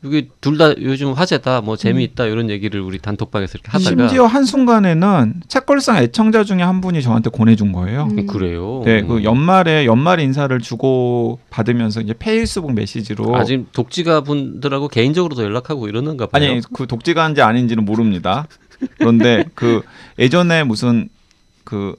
이게 0.03 0.27
둘 0.41 0.57
다 0.57 0.73
요즘 0.81 1.13
화제다 1.13 1.61
뭐 1.61 1.75
재미있다 1.77 2.25
이런 2.25 2.49
얘기를 2.49 2.81
우리 2.81 2.97
단톡방에서 2.97 3.59
이렇게 3.59 3.69
하다가 3.71 3.89
심지어 4.07 4.25
한 4.25 4.45
순간에는 4.45 5.41
책걸상 5.47 5.97
애청자 5.97 6.43
중에 6.43 6.63
한 6.63 6.81
분이 6.81 7.01
저한테 7.03 7.29
보내준 7.29 7.71
거예요. 7.71 8.07
음. 8.09 8.25
그래요. 8.25 8.81
네, 8.83 9.01
음. 9.01 9.07
그 9.07 9.23
연말에 9.23 9.85
연말 9.85 10.19
인사를 10.19 10.57
주고 10.59 11.39
받으면서 11.51 12.01
이제 12.01 12.13
페이스북 12.17 12.73
메시지로 12.73 13.35
아 13.35 13.43
지금 13.43 13.67
독지가 13.73 14.21
분들하고 14.21 14.87
개인적으로도 14.87 15.43
연락하고 15.43 15.87
이러는가 15.87 16.25
봐요. 16.27 16.43
아니 16.51 16.61
그 16.73 16.87
독지가인지 16.87 17.41
아닌지는 17.41 17.85
모릅니다. 17.85 18.47
그런데 18.97 19.45
그 19.53 19.81
예전에 20.17 20.63
무슨 20.63 21.09
그 21.63 21.95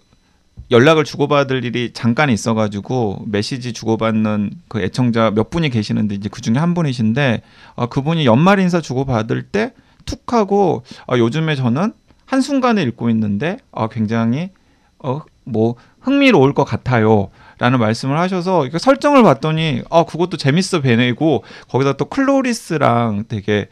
연락을 0.72 1.04
주고받을 1.04 1.64
일이 1.64 1.92
잠깐 1.92 2.30
있어가지고 2.30 3.24
메시지 3.26 3.72
주고받는 3.72 4.50
그 4.68 4.80
애청자 4.80 5.30
몇 5.30 5.50
분이 5.50 5.70
계시는데 5.70 6.16
이제 6.16 6.28
그 6.28 6.40
중에 6.40 6.54
한 6.56 6.74
분이신데 6.74 7.42
아, 7.76 7.86
그분이 7.86 8.26
연말 8.26 8.58
인사 8.58 8.80
주고받을 8.80 9.42
때 9.44 9.72
툭 10.04 10.32
하고 10.32 10.82
아, 11.06 11.16
요즘에 11.16 11.54
저는 11.54 11.92
한 12.26 12.40
순간에 12.40 12.82
읽고 12.82 13.08
있는데 13.10 13.58
아, 13.70 13.88
굉장히 13.88 14.50
어 14.98 15.20
뭐 15.44 15.74
흥미로울 16.00 16.54
것 16.54 16.64
같아요. 16.64 17.30
라는 17.58 17.78
말씀을 17.78 18.18
하셔서 18.18 18.68
설정을 18.76 19.22
봤더니 19.22 19.82
아 19.90 20.04
그것도 20.04 20.36
재밌어 20.36 20.80
배내고 20.80 21.44
거기다 21.68 21.92
또 21.92 22.06
클로리스랑 22.06 23.24
되게 23.28 23.68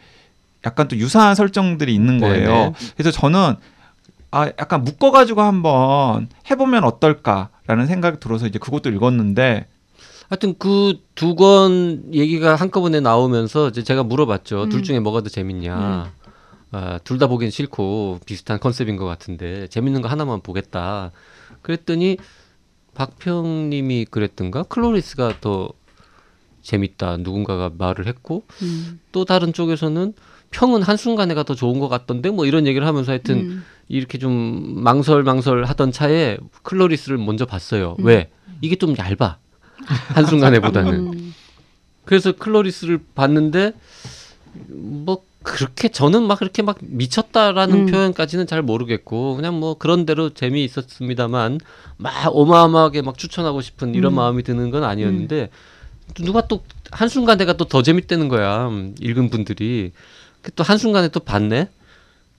약간 0.64 0.86
또 0.86 0.96
유사한 0.96 1.34
설정들이 1.34 1.92
있는 1.94 2.18
거예요. 2.20 2.48
네네. 2.48 2.72
그래서 2.96 3.10
저는 3.10 3.56
아 4.32 4.46
약간 4.46 4.84
묶어가지고 4.84 5.40
한번 5.42 6.28
해보면 6.50 6.84
어떨까라는 6.84 7.86
생각이 7.86 8.20
들어서 8.20 8.46
이제 8.46 8.58
그것도 8.58 8.90
읽었는데 8.90 9.66
하여튼 10.28 10.56
그 10.58 10.94
두 11.16 11.34
권 11.34 12.04
얘기가 12.14 12.54
한꺼번에 12.54 13.00
나오면서 13.00 13.68
이제 13.68 13.82
제가 13.82 14.04
물어봤죠. 14.04 14.64
음. 14.64 14.68
둘 14.68 14.82
중에 14.82 15.00
뭐가 15.00 15.22
더 15.22 15.28
재밌냐. 15.28 16.12
아, 16.72 16.98
둘 17.02 17.18
다 17.18 17.26
보긴 17.26 17.50
싫고 17.50 18.20
비슷한 18.24 18.60
컨셉인 18.60 18.96
것 18.96 19.04
같은데 19.04 19.66
재밌는 19.66 20.02
거 20.02 20.08
하나만 20.08 20.40
보겠다. 20.40 21.10
그랬더니 21.62 22.16
박평님이 22.94 24.06
그랬던가 24.10 24.62
클로리스가 24.64 25.40
더 25.40 25.70
재밌다. 26.62 27.16
누군가가 27.18 27.70
말을 27.76 28.06
했고 28.06 28.44
음. 28.62 29.00
또 29.12 29.24
다른 29.24 29.52
쪽에서는 29.52 30.12
평은 30.50 30.82
한 30.82 30.96
순간에가 30.96 31.42
더 31.44 31.54
좋은 31.54 31.78
것 31.80 31.88
같던데 31.88 32.30
뭐 32.30 32.46
이런 32.46 32.66
얘기를 32.66 32.86
하면서 32.86 33.10
하여튼 33.12 33.36
음. 33.38 33.64
이렇게 33.90 34.18
좀 34.18 34.82
망설망설 34.84 35.64
하던 35.64 35.90
차에 35.90 36.38
클로리스를 36.62 37.18
먼저 37.18 37.44
봤어요. 37.44 37.96
음. 37.98 38.04
왜? 38.06 38.30
이게 38.60 38.76
좀 38.76 38.94
얇아. 38.96 39.38
한순간에보다는. 40.14 40.94
음. 40.94 41.34
그래서 42.04 42.32
클로리스를 42.32 43.00
봤는데 43.16 43.72
뭐 44.68 45.22
그렇게 45.42 45.88
저는 45.88 46.22
막 46.22 46.38
그렇게 46.38 46.62
막 46.62 46.78
미쳤다라는 46.80 47.74
음. 47.74 47.86
표현까지는 47.86 48.46
잘 48.46 48.62
모르겠고 48.62 49.34
그냥 49.34 49.58
뭐 49.58 49.74
그런 49.74 50.06
대로 50.06 50.30
재미 50.30 50.62
있었습니다만 50.64 51.58
막 51.96 52.12
어마어마하게 52.26 53.02
막 53.02 53.18
추천하고 53.18 53.60
싶은 53.60 53.94
이런 53.96 54.12
음. 54.12 54.16
마음이 54.16 54.44
드는 54.44 54.70
건 54.70 54.84
아니었는데 54.84 55.50
누가 56.22 56.46
또 56.46 56.62
한순간 56.92 57.38
내가 57.38 57.54
또 57.54 57.64
더 57.64 57.82
재밌다는 57.82 58.28
거야 58.28 58.68
음, 58.68 58.94
읽은 59.00 59.30
분들이 59.30 59.92
그또 60.42 60.62
한순간에 60.62 61.08
또 61.08 61.20
봤네 61.20 61.68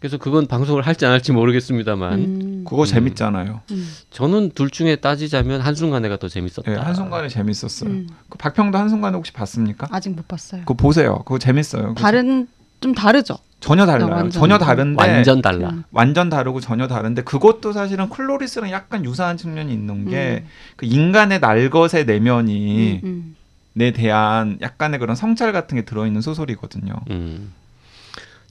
그래서 0.01 0.17
그건 0.17 0.47
방송을 0.47 0.81
할지 0.81 1.05
안 1.05 1.11
할지 1.11 1.31
모르겠습니다만 1.31 2.13
음. 2.13 2.65
그거 2.67 2.81
음. 2.81 2.85
재밌잖아요. 2.85 3.61
음. 3.69 3.87
저는 4.09 4.49
둘 4.55 4.71
중에 4.71 4.95
따지자면 4.95 5.61
한순간에가 5.61 6.17
더 6.17 6.27
재밌었다 6.27 6.71
예, 6.71 6.75
한순간에 6.75 7.27
재밌었어요. 7.27 7.91
음. 7.91 8.07
그 8.27 8.39
박평도 8.39 8.79
한순간에 8.79 9.15
혹시 9.15 9.31
봤습니까? 9.31 9.87
아직 9.91 10.09
못 10.09 10.27
봤어요. 10.27 10.61
그거 10.61 10.73
보세요. 10.73 11.19
그거 11.19 11.37
재밌어요. 11.37 11.93
다른 11.93 12.47
좀 12.79 12.95
다르죠. 12.95 13.37
전혀 13.59 13.85
달라요. 13.85 14.09
완전. 14.09 14.31
전혀 14.31 14.57
다른데 14.57 15.07
완전 15.07 15.39
달라 15.43 15.69
음. 15.69 15.83
완전 15.91 16.31
다르고 16.31 16.61
전혀 16.61 16.87
다른데 16.87 17.21
그것도 17.21 17.71
사실은 17.71 18.09
클로리스랑 18.09 18.71
약간 18.71 19.05
유사한 19.05 19.37
측면이 19.37 19.71
있는 19.71 20.09
게 20.09 20.43
음. 20.43 20.49
그 20.77 20.87
인간의 20.87 21.39
날것의 21.41 22.05
내면이 22.07 23.01
음, 23.03 23.35
내 23.73 23.91
대한 23.91 24.57
약간의 24.61 24.99
그런 24.99 25.15
성찰 25.15 25.51
같은 25.51 25.75
게 25.75 25.85
들어있는 25.85 26.21
소설이거든요. 26.21 26.95
음. 27.11 27.53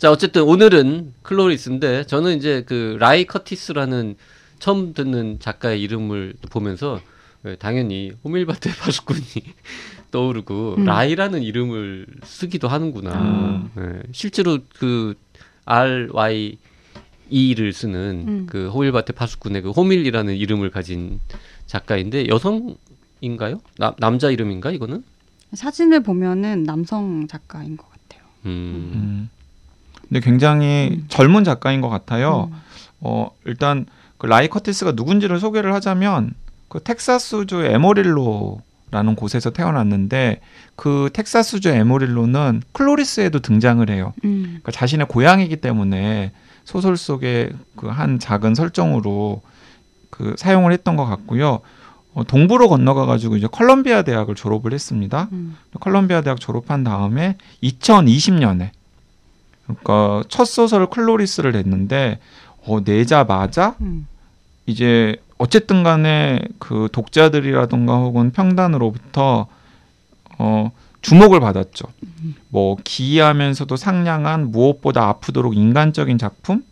자 0.00 0.10
어쨌든 0.10 0.44
오늘은 0.44 1.12
클로리스인데 1.20 2.06
저는 2.06 2.38
이제 2.38 2.64
그 2.66 2.96
라이 2.98 3.26
커티스라는 3.26 4.16
처음 4.58 4.94
듣는 4.94 5.40
작가의 5.40 5.82
이름을 5.82 6.36
또 6.40 6.48
보면서 6.48 7.02
예, 7.44 7.56
당연히 7.56 8.10
호밀바테 8.24 8.70
파수꾼이 8.80 9.20
떠오르고 10.10 10.76
음. 10.78 10.84
라이라는 10.86 11.42
이름을 11.42 12.06
쓰기도 12.24 12.66
하는구나. 12.66 13.12
음. 13.20 13.70
예, 13.76 14.02
실제로 14.12 14.60
그 14.78 15.16
R 15.66 16.08
Y 16.12 16.56
E를 17.28 17.74
쓰는 17.74 18.24
음. 18.26 18.46
그 18.48 18.70
호밀바테 18.70 19.12
파수꾼의 19.12 19.60
그 19.60 19.70
호밀이라는 19.70 20.34
이름을 20.34 20.70
가진 20.70 21.20
작가인데 21.66 22.26
여성인가요? 22.28 23.60
나, 23.76 23.94
남자 23.98 24.30
이름인가 24.30 24.70
이거는? 24.70 25.04
사진을 25.52 26.02
보면은 26.02 26.62
남성 26.62 27.28
작가인 27.28 27.76
것 27.76 27.86
같아요. 27.90 28.22
음. 28.46 29.28
음. 30.10 30.14
근데 30.14 30.20
굉장히 30.20 30.90
음. 30.92 31.04
젊은 31.08 31.44
작가인 31.44 31.80
것 31.80 31.88
같아요. 31.88 32.50
음. 32.52 32.58
어 33.00 33.30
일단 33.46 33.86
그 34.18 34.26
라이 34.26 34.48
커티스가 34.48 34.92
누군지를 34.92 35.40
소개를 35.40 35.72
하자면 35.74 36.34
그 36.68 36.80
텍사스주 36.80 37.64
에모릴로라는 37.64 39.14
곳에서 39.16 39.50
태어났는데 39.50 40.40
그 40.76 41.08
텍사스주 41.12 41.70
에모릴로는 41.70 42.62
클로리스에도 42.72 43.40
등장을 43.40 43.88
해요. 43.88 44.12
음. 44.24 44.42
그러니까 44.42 44.72
자신의 44.72 45.06
고향이기 45.08 45.56
때문에 45.56 46.32
소설 46.64 46.96
속에 46.96 47.50
그한 47.76 48.18
작은 48.18 48.54
설정으로 48.54 49.42
그 50.10 50.34
사용을 50.36 50.72
했던 50.72 50.96
것 50.96 51.06
같고요. 51.06 51.60
어, 52.12 52.24
동부로 52.24 52.68
건너가 52.68 53.06
가지고 53.06 53.36
이제 53.36 53.46
컬럼비아 53.50 54.02
대학을 54.02 54.34
졸업을 54.34 54.72
했습니다. 54.72 55.28
음. 55.32 55.56
컬럼비아 55.80 56.22
대학 56.22 56.40
졸업한 56.40 56.84
다음에 56.84 57.36
2020년에 57.62 58.70
그러니까 59.82 60.22
첫 60.28 60.44
소설 60.44 60.86
클로리스를 60.86 61.52
냈는데 61.52 62.18
어, 62.66 62.80
내자마자 62.84 63.76
음. 63.80 64.06
이제 64.66 65.16
어쨌든 65.38 65.82
간에 65.82 66.40
그 66.58 66.88
독자들이라던가 66.92 67.96
혹은 67.96 68.30
평단으로부터 68.30 69.46
어 70.38 70.70
주목을 71.00 71.40
받았죠. 71.40 71.86
뭐 72.50 72.76
기이하면서도 72.84 73.76
상냥한 73.76 74.50
무엇보다 74.50 75.08
아프도록 75.08 75.56
인간적인 75.56 76.18
작품, 76.18 76.62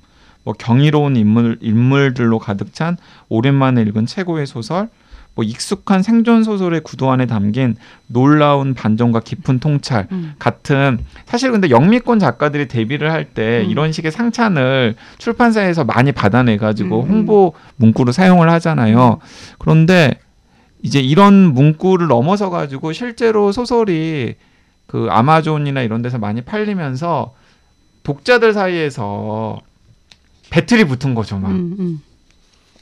뭐 0.44 0.52
경이로운 0.52 1.16
인물 1.16 1.58
인물들로 1.62 2.38
가득 2.38 2.74
찬 2.74 2.96
오랜만에 3.28 3.82
읽은 3.82 4.06
최고의 4.06 4.46
소설, 4.46 4.90
뭐 5.38 5.44
익숙한 5.44 6.02
생존 6.02 6.42
소설의 6.42 6.80
구도 6.80 7.12
안에 7.12 7.26
담긴 7.26 7.76
놀라운 8.08 8.74
반전과 8.74 9.20
깊은 9.20 9.60
통찰 9.60 10.08
음. 10.10 10.34
같은 10.40 10.98
사실 11.26 11.52
근데 11.52 11.70
영미권 11.70 12.18
작가들이 12.18 12.66
데뷔를 12.66 13.12
할때 13.12 13.62
음. 13.64 13.70
이런 13.70 13.92
식의 13.92 14.10
상찬을 14.10 14.96
출판사에서 15.18 15.84
많이 15.84 16.10
받아내 16.10 16.56
가지고 16.56 17.02
음, 17.02 17.06
음. 17.06 17.10
홍보 17.10 17.52
문구로 17.76 18.10
사용을 18.10 18.50
하잖아요. 18.50 19.20
그런데 19.58 20.18
이제 20.82 20.98
이런 20.98 21.34
문구를 21.54 22.08
넘어서 22.08 22.50
가지고 22.50 22.92
실제로 22.92 23.52
소설이 23.52 24.34
그 24.88 25.06
아마존이나 25.08 25.82
이런 25.82 26.02
데서 26.02 26.18
많이 26.18 26.40
팔리면서 26.40 27.32
독자들 28.02 28.54
사이에서 28.54 29.60
배틀이 30.50 30.82
붙은 30.82 31.14
거죠, 31.14 31.38
막. 31.38 31.52
음. 31.52 31.76
음. 31.78 32.02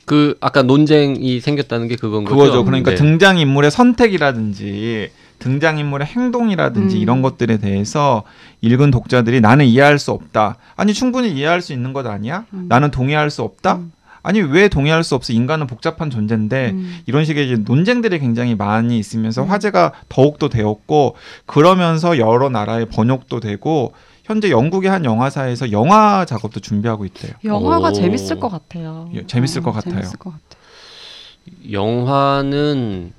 그 0.07 0.37
아까 0.41 0.63
논쟁이 0.63 1.41
생겼다는 1.41 1.89
게 1.89 1.97
그건 1.97 2.25
거죠. 2.25 2.37
그거죠. 2.37 2.65
그러니까 2.65 2.93
네. 2.93 2.97
등장 2.97 3.39
인물의 3.39 3.71
선택이라든지 3.71 5.11
등장 5.41 5.79
인물의 5.79 6.07
행동이라든지 6.07 6.97
음. 6.97 7.03
이런 7.03 7.23
것들에 7.23 7.59
대해서 7.59 8.23
읽은 8.63 8.93
독자들이 8.93 9.41
나는 9.41 9.67
이해할 9.67 9.99
수 9.99 10.13
없다. 10.13 10.57
아니 10.77 10.95
충분히 10.95 11.33
이해할 11.33 11.61
수 11.61 11.73
있는 11.73 11.93
것 11.93 12.07
아니야? 12.07 12.47
음. 12.55 12.67
나는 12.69 12.91
동의할 12.91 13.31
수 13.31 13.43
없다. 13.43 13.75
음. 13.75 13.93
아니 14.23 14.41
왜 14.41 14.69
동의할 14.69 15.05
수 15.05 15.15
없어? 15.17 15.33
인간은 15.33 15.67
복잡한 15.67 16.09
존재인데 16.09 16.71
음. 16.71 16.99
이런 17.07 17.25
식의 17.25 17.47
이제 17.47 17.63
논쟁들이 17.65 18.19
굉장히 18.21 18.55
많이 18.55 18.99
있으면서 18.99 19.43
음. 19.43 19.51
화제가 19.51 19.93
더욱더 20.09 20.49
되었고 20.49 21.17
그러면서 21.47 22.17
여러 22.19 22.49
나라의 22.49 22.87
번역도 22.87 23.41
되고 23.41 23.93
현재 24.27 24.51
영국의 24.51 24.91
한 24.91 25.05
영화사에서 25.05 25.71
영화 25.73 26.25
작업도 26.25 26.59
준비하고 26.61 27.05
있대요. 27.07 27.33
영화가 27.45 27.89
오. 27.91 27.93
재밌을 27.93 28.41
것 28.41 28.49
같아요. 28.49 29.09
예, 29.15 29.25
재밌을 29.27 29.63
것 29.63 29.71
같아요. 29.73 29.95
재밌을 29.95 30.19
것 30.19 30.31
같아요. 30.31 31.73
영화는 31.73 33.13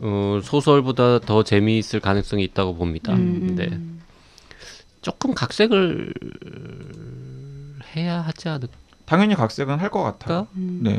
어, 0.00 0.40
소설보다 0.42 1.18
더 1.20 1.42
재미있을 1.44 2.00
가능성이 2.00 2.44
있다고 2.44 2.74
봅니다. 2.76 3.12
음, 3.12 3.54
네. 3.56 3.68
음. 3.70 4.00
조금 5.02 5.34
각색을 5.34 6.14
해야 7.94 8.20
하지 8.22 8.48
않을까? 8.48 8.72
당연히 9.04 9.34
각색은 9.34 9.78
할 9.80 9.90
것 9.90 10.02
같아요. 10.02 10.46
음. 10.56 10.80
네. 10.82 10.98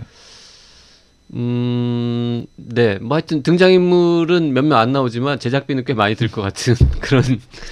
음, 1.33 2.45
네. 2.55 2.99
뭐 2.99 3.15
하여튼 3.15 3.41
등장인물은 3.41 4.53
몇명안 4.53 4.91
나오지만 4.91 5.39
제작비는 5.39 5.85
꽤 5.85 5.95
많이 5.95 6.13
들 6.15 6.29
것 6.29 6.41
같은 6.43 6.75
그런 7.01 7.23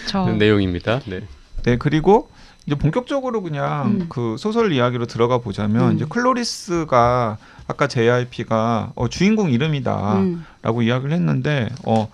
저 0.08 0.26
내용입니다. 0.34 1.02
네. 1.06 1.21
네 1.63 1.78
그리고 1.78 2.30
이제 2.65 2.76
본격적으로 2.76 3.41
그냥 3.41 3.88
음. 3.88 4.06
그 4.10 4.36
소설 4.38 4.71
이야기로 4.71 5.08
들어가 5.08 5.39
보자면 5.39 5.91
음. 5.91 5.95
이제 5.95 6.06
클로리스가 6.08 7.38
아까 7.67 7.88
JYP가 7.88 8.91
어, 8.95 9.08
주인공 9.08 9.52
이름이다라고 9.52 10.19
음. 10.19 10.84
이야기를 10.84 11.13
했는데 11.13 11.69
어 11.86 12.10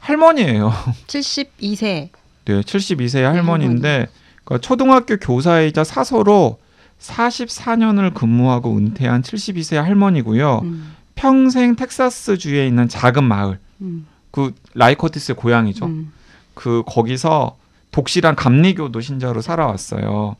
할머니예요. 0.00 0.72
72세. 1.06 2.08
네, 2.46 2.60
72세의 2.62 3.22
할머니인데 3.22 4.08
그러니까 4.44 4.66
초등학교 4.66 5.16
교사이자 5.16 5.84
사서로 5.84 6.58
44년을 7.00 8.12
근무하고 8.14 8.76
은퇴한 8.76 9.22
72세 9.22 9.76
할머니고요. 9.76 10.60
음. 10.64 10.96
평생 11.14 11.76
텍사스 11.76 12.38
주에 12.38 12.66
있는 12.66 12.88
작은 12.88 13.24
마을 13.24 13.58
음. 13.82 14.06
그 14.30 14.54
라이커티스의 14.74 15.36
고향이죠. 15.36 15.86
음. 15.86 16.12
그 16.54 16.82
거기서 16.86 17.56
독실한 17.90 18.36
감리교도 18.36 19.00
신자로 19.00 19.40
살아왔어요. 19.40 20.36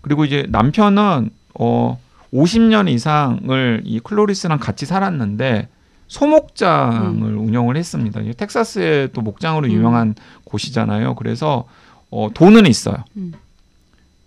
그리고 0.00 0.24
이제 0.24 0.46
남편은 0.48 1.30
어 1.58 1.98
50년 2.32 2.88
이상을 2.88 3.82
이 3.84 4.00
클로리스랑 4.00 4.58
같이 4.58 4.86
살았는데 4.86 5.68
소목장을 6.08 7.36
운영을 7.36 7.76
했습니다. 7.76 8.20
텍사스의 8.36 9.10
또 9.12 9.20
목장으로 9.22 9.66
음. 9.66 9.72
유명한 9.72 10.14
곳이잖아요. 10.44 11.14
그래서 11.14 11.66
어 12.10 12.28
돈은 12.32 12.66
있어요. 12.66 12.96
음. 13.16 13.32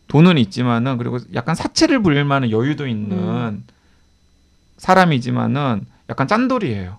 돈은 0.08 0.38
있지만은 0.38 0.98
그리고 0.98 1.20
약간 1.34 1.54
사채를 1.54 2.02
부릴 2.02 2.26
만한 2.26 2.50
여유도 2.50 2.88
있는 2.88 3.18
음. 3.18 3.64
사람이지만은 4.78 5.86
약간 6.10 6.28
짠돌이에요. 6.28 6.98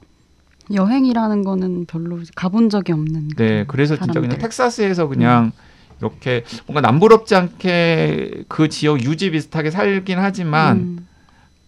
여행이라는 0.73 1.45
거는 1.45 1.87
별로 1.87 2.21
가본 2.35 2.71
적이 2.71 2.93
없는. 2.93 3.29
네, 3.37 3.65
그래서 3.67 3.97
진짜 3.97 4.15
그냥 4.15 4.31
사람들. 4.31 4.39
텍사스에서 4.39 5.09
그냥 5.09 5.53
이렇게 6.01 6.45
뭔가 6.67 6.81
남부럽지 6.81 7.35
않게 7.35 8.45
그 8.49 8.69
지역 8.69 9.03
유지 9.03 9.31
비슷하게 9.31 9.71
살긴 9.71 10.19
하지만 10.19 10.77
음. 10.77 11.07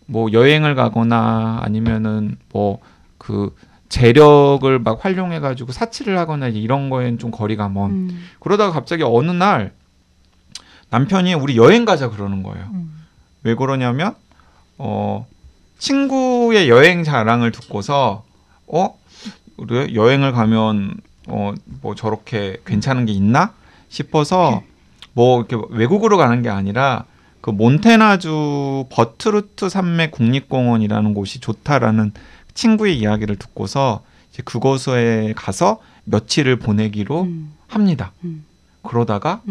뭐 0.06 0.30
여행을 0.32 0.74
가거나 0.74 1.60
아니면은 1.62 2.36
뭐 2.52 2.80
그 3.20 3.54
재력을 3.90 4.78
막 4.78 5.04
활용해 5.04 5.40
가지고 5.40 5.72
사치를 5.72 6.16
하거나 6.16 6.48
이런 6.48 6.88
거엔 6.88 7.18
좀 7.18 7.30
거리가 7.30 7.68
먼. 7.68 7.90
음. 7.90 8.24
그러다가 8.40 8.72
갑자기 8.72 9.02
어느 9.04 9.30
날 9.30 9.72
남편이 10.88 11.34
우리 11.34 11.56
여행 11.58 11.84
가자 11.84 12.08
그러는 12.08 12.42
거예요. 12.42 12.66
음. 12.72 13.04
왜 13.42 13.54
그러냐면 13.54 14.14
어 14.78 15.26
친구의 15.78 16.70
여행 16.70 17.04
자랑을 17.04 17.52
듣고서 17.52 18.24
어? 18.72 18.98
우리 19.56 19.94
여행을 19.94 20.32
가면 20.32 20.94
어 21.28 21.52
뭐 21.82 21.94
저렇게 21.94 22.58
괜찮은 22.66 23.06
게 23.06 23.12
있나? 23.12 23.54
싶어서 23.88 24.62
뭐 25.12 25.40
이렇게 25.40 25.56
외국으로 25.70 26.16
가는 26.16 26.42
게 26.42 26.48
아니라 26.48 27.04
그 27.40 27.50
몬테나주 27.50 28.86
버트루트 28.90 29.68
산맥 29.68 30.10
국립공원이라는 30.12 31.14
곳이 31.14 31.40
좋다라는 31.40 32.12
친구의 32.54 32.98
이야기를 32.98 33.36
듣고서 33.36 34.02
이제 34.32 34.42
그곳에 34.44 35.32
가서 35.36 35.80
며칠을 36.04 36.56
보내기로 36.56 37.22
음, 37.22 37.52
합니다. 37.68 38.12
음. 38.24 38.44
그러다가 38.82 39.42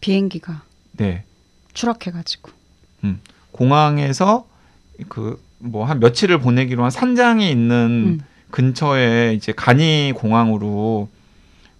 비행기가 0.00 0.62
네. 0.92 1.24
추락해가지고. 1.72 2.50
공항에서 3.52 4.46
그 5.08 5.40
뭐 5.58 5.84
한 5.84 6.00
며칠을 6.00 6.38
보내기로 6.38 6.82
한 6.84 6.90
산장에 6.90 7.48
있는 7.50 8.18
음. 8.20 8.24
근처에 8.50 9.34
이제 9.34 9.52
간이 9.52 10.12
공항으로 10.14 11.08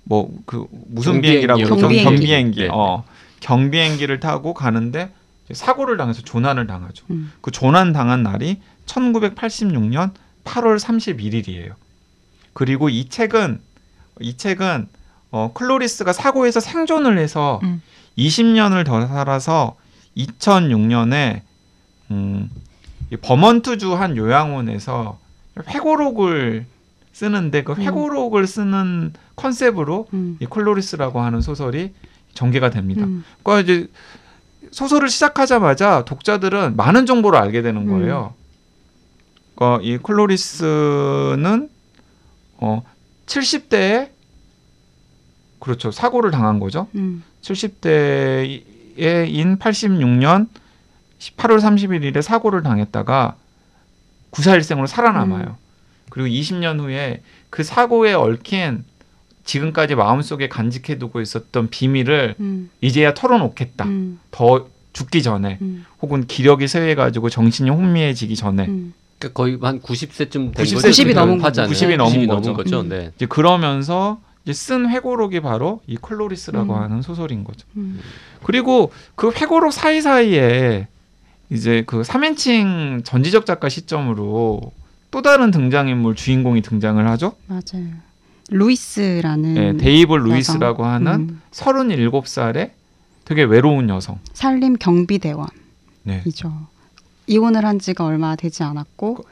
뭐 0.04 0.30
그 0.46 0.66
무슨 0.88 1.20
비행기라고 1.20 1.62
그러죠? 1.62 1.80
경비행기. 1.82 2.04
경비행기. 2.04 2.60
네. 2.62 2.68
어. 2.72 3.04
경비행기를 3.40 4.20
타고 4.20 4.54
가는데 4.54 5.12
사고를 5.52 5.96
당해서 5.98 6.22
조난을 6.22 6.66
당하죠. 6.66 7.04
음. 7.10 7.32
그 7.40 7.50
조난 7.50 7.92
당한 7.92 8.22
날이 8.22 8.60
1986년 8.86 10.12
8월 10.44 10.78
31일이에요. 10.78 11.72
그리고 12.54 12.88
이 12.88 13.08
책은 13.08 13.60
이 14.20 14.36
책은 14.36 14.88
어, 15.30 15.52
클로리스가 15.52 16.12
사고에서 16.12 16.60
생존을 16.60 17.18
해서 17.18 17.60
음. 17.64 17.82
20년을 18.16 18.86
더 18.86 19.06
살아서 19.06 19.76
2006년에 20.16 21.40
음, 22.10 22.50
이 23.14 23.16
버먼트주 23.16 23.94
한 23.94 24.16
요양원에서 24.16 25.18
회고록을 25.68 26.66
쓰는데 27.12 27.62
그 27.62 27.72
음. 27.72 27.80
회고록을 27.80 28.46
쓰는 28.46 29.12
컨셉으로 29.36 30.08
음. 30.12 30.36
이 30.40 30.46
클로리스라고 30.46 31.20
하는 31.20 31.40
소설이 31.40 31.92
전개가 32.34 32.70
됩니다. 32.70 33.04
음. 33.04 33.24
그러니까 33.42 33.62
이제 33.62 33.88
소설을 34.72 35.08
시작하자마자 35.08 36.04
독자들은 36.04 36.76
많은 36.76 37.06
정보를 37.06 37.38
알게 37.38 37.62
되는 37.62 37.86
거예요. 37.86 38.34
그러니까 39.54 39.84
이 39.84 39.98
클로리스는 39.98 41.68
어 42.56 42.82
70대에 43.26 44.10
그렇죠 45.60 45.92
사고를 45.92 46.32
당한 46.32 46.58
거죠. 46.58 46.88
음. 46.96 47.22
70대인 47.42 48.64
86년 49.58 50.48
8월 51.36 51.58
31일에 51.60 52.22
사고를 52.22 52.62
당했다가 52.62 53.36
구사일생으로 54.30 54.86
살아남아요. 54.86 55.56
그리고 56.10 56.28
20년 56.28 56.80
후에 56.80 57.22
그 57.50 57.62
사고에 57.62 58.12
얽힌 58.14 58.84
지금까지 59.44 59.94
마음속에 59.94 60.48
간직해두고 60.48 61.20
있었던 61.20 61.68
비밀을 61.68 62.34
음. 62.40 62.70
이제야 62.80 63.14
털어놓겠다. 63.14 63.84
음. 63.84 64.18
더 64.30 64.66
죽기 64.92 65.22
전에 65.22 65.58
음. 65.60 65.84
혹은 66.00 66.26
기력이 66.26 66.66
쇠해가지고 66.66 67.30
정신이 67.30 67.68
혼미해지기 67.70 68.36
전에 68.36 68.66
음. 68.66 68.94
그러니까 69.18 69.36
거의 69.36 69.58
한 69.60 69.80
90세쯤 69.80 70.30
된 70.30 70.52
90세 70.52 70.74
거죠. 70.74 70.88
90이 70.88 71.14
넘은 71.14 71.40
하잖아요. 71.42 71.72
90이 71.72 71.96
넘은 71.96 72.42
90이 72.42 72.56
거죠. 72.56 72.80
음. 72.80 72.88
네. 72.88 73.10
이제 73.16 73.26
그러면서 73.26 74.20
이제 74.44 74.52
쓴 74.52 74.88
회고록이 74.88 75.40
바로 75.40 75.80
이 75.86 75.96
클로리스라고 75.96 76.74
음. 76.74 76.78
하는 76.78 77.02
소설인 77.02 77.44
거죠. 77.44 77.66
음. 77.76 78.00
그리고 78.42 78.92
그 79.14 79.30
회고록 79.30 79.72
사이사이에 79.72 80.88
이제 81.54 81.84
그 81.86 82.02
3인칭 82.02 83.04
전지적 83.04 83.46
작가 83.46 83.68
시점으로 83.68 84.60
또 85.12 85.22
다른 85.22 85.52
등장인물 85.52 86.16
주인공이 86.16 86.62
등장을 86.62 87.06
하죠. 87.10 87.36
맞아요. 87.46 87.86
루이스라는 88.50 89.54
네, 89.54 89.76
데이브 89.76 90.14
루이스라고 90.16 90.84
하는 90.84 91.12
음. 91.12 91.40
37살의 91.52 92.70
되게 93.24 93.44
외로운 93.44 93.88
여성. 93.88 94.18
산림 94.32 94.76
경비 94.78 95.18
대원이죠. 95.20 95.52
네. 96.02 96.22
이혼을 97.26 97.64
한 97.64 97.78
지가 97.78 98.04
얼마 98.04 98.36
되지 98.36 98.64
않았고, 98.64 99.24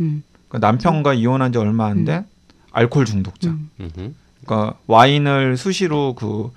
음. 0.00 0.22
그 0.48 0.56
남편과 0.58 1.14
이혼한 1.14 1.52
지 1.52 1.58
얼마 1.58 1.86
안 1.86 2.04
된 2.04 2.26
알코올 2.72 3.06
중독자. 3.06 3.48
음. 3.50 4.14
그러니까 4.44 4.76
와인을 4.86 5.56
수시로 5.56 6.14
그 6.14 6.52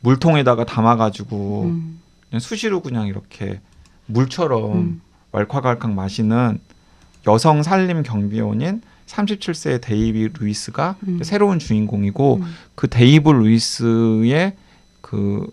물통에다가 0.00 0.64
담아가지고 0.66 1.62
음. 1.64 2.00
그냥 2.28 2.40
수시로 2.40 2.80
그냥 2.82 3.06
이렇게 3.08 3.60
물처럼 4.06 4.72
음. 4.72 5.00
왈칵왈칵 5.32 5.92
마시는 5.92 6.58
여성 7.26 7.62
산림 7.62 8.02
경비원인 8.02 8.82
37세의 9.06 9.80
데이비 9.80 10.28
루이스가 10.38 10.96
음. 11.06 11.20
새로운 11.22 11.58
주인공이고 11.58 12.36
음. 12.36 12.54
그 12.74 12.88
데이브 12.88 13.30
루이스의 13.30 14.54
그 15.00 15.46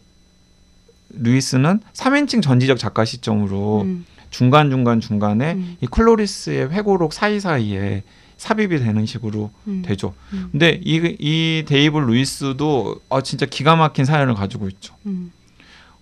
루이스는 1.10 1.80
3인칭 1.94 2.42
전지적 2.42 2.78
작가 2.78 3.06
시점으로 3.06 3.82
음. 3.82 4.06
중간 4.30 4.72
중간 4.72 5.00
중간에 5.00 5.54
음. 5.54 5.78
이 5.80 5.86
클로리스의 5.86 6.72
회고록 6.72 7.14
사이 7.14 7.40
사이에 7.40 8.04
삽입이 8.38 8.80
되는 8.80 9.06
식으로 9.06 9.52
음. 9.68 9.84
되죠. 9.86 10.16
음. 10.34 10.50
근데 10.52 10.82
이, 10.84 11.16
이 11.20 11.64
데이브 11.68 12.00
루이스도 12.00 13.00
아, 13.10 13.22
진짜 13.22 13.46
기가 13.46 13.76
막힌 13.76 14.06
사연을 14.06 14.34
가지고 14.34 14.68
있죠. 14.70 14.96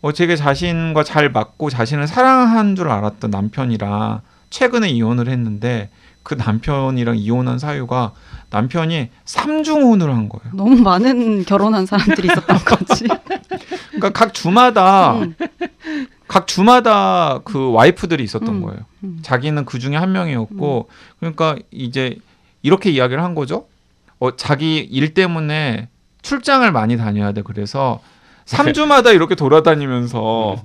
음. 0.01 0.07
어, 0.07 0.11
제게 0.11 0.35
자신과 0.35 1.03
잘 1.03 1.29
맞고 1.29 1.69
자신을 1.69 2.07
사랑한 2.07 2.75
줄 2.75 2.89
알았던 2.89 3.31
남편이랑 3.31 4.21
최근에 4.49 4.89
이혼을 4.89 5.29
했는데 5.29 5.89
그 6.23 6.35
남편이랑 6.35 7.17
이혼한 7.17 7.57
사유가 7.59 8.13
남편이 8.49 9.09
삼중혼을 9.25 10.09
한 10.09 10.29
거예요. 10.29 10.53
너무 10.53 10.75
많은 10.75 11.45
결혼한 11.45 11.85
사람들이 11.85 12.27
있었던 12.27 12.57
거지. 12.57 13.05
그러니까 13.89 14.09
각 14.11 14.33
주마다 14.33 15.15
음. 15.19 15.35
각 16.27 16.47
주마다 16.47 17.39
그 17.43 17.71
와이프들이 17.71 18.23
있었던 18.23 18.47
음. 18.47 18.61
거예요. 18.61 18.79
음. 19.03 19.19
자기는 19.21 19.65
그 19.65 19.79
중에 19.79 19.95
한 19.95 20.11
명이었고 20.11 20.89
그러니까 21.19 21.57
이제 21.71 22.17
이렇게 22.61 22.91
이야기를 22.91 23.23
한 23.23 23.35
거죠. 23.35 23.67
어, 24.19 24.35
자기 24.35 24.77
일 24.77 25.13
때문에 25.13 25.87
출장을 26.21 26.69
많이 26.71 26.97
다녀야 26.97 27.31
돼. 27.31 27.41
그래서 27.41 27.99
3주마다 28.45 29.13
이렇게 29.13 29.35
돌아다니면서 29.35 30.63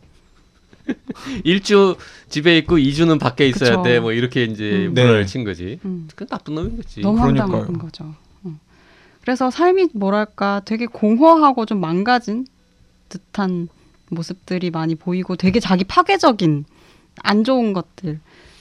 일주 1.44 1.96
집에 2.28 2.56
있고 2.58 2.76
2주는 2.76 3.18
밖에 3.18 3.48
있어야 3.48 3.70
그쵸. 3.70 3.82
돼. 3.82 4.00
뭐 4.00 4.12
이렇게 4.12 4.44
이제 4.44 4.86
음. 4.86 4.94
문을 4.94 5.20
네. 5.20 5.26
친 5.26 5.44
거지. 5.44 5.78
음. 5.84 6.08
그 6.14 6.26
나쁜 6.26 6.54
놈인 6.54 6.76
거지. 6.76 7.00
너무 7.00 7.20
그러니까요. 7.20 7.48
황당한 7.48 7.78
거죠. 7.78 8.14
음. 8.44 8.58
그래서 9.20 9.50
삶이 9.50 9.88
뭐랄까 9.94 10.62
되게 10.64 10.86
공허하고 10.86 11.66
좀 11.66 11.80
망가진 11.80 12.46
듯한 13.08 13.68
모습들이 14.08 14.70
많이 14.70 14.94
보이고 14.94 15.36
되게 15.36 15.60
자기 15.60 15.84
파괴적인 15.84 16.64
안 17.22 17.44
좋은 17.44 17.72
것들을 17.72 18.20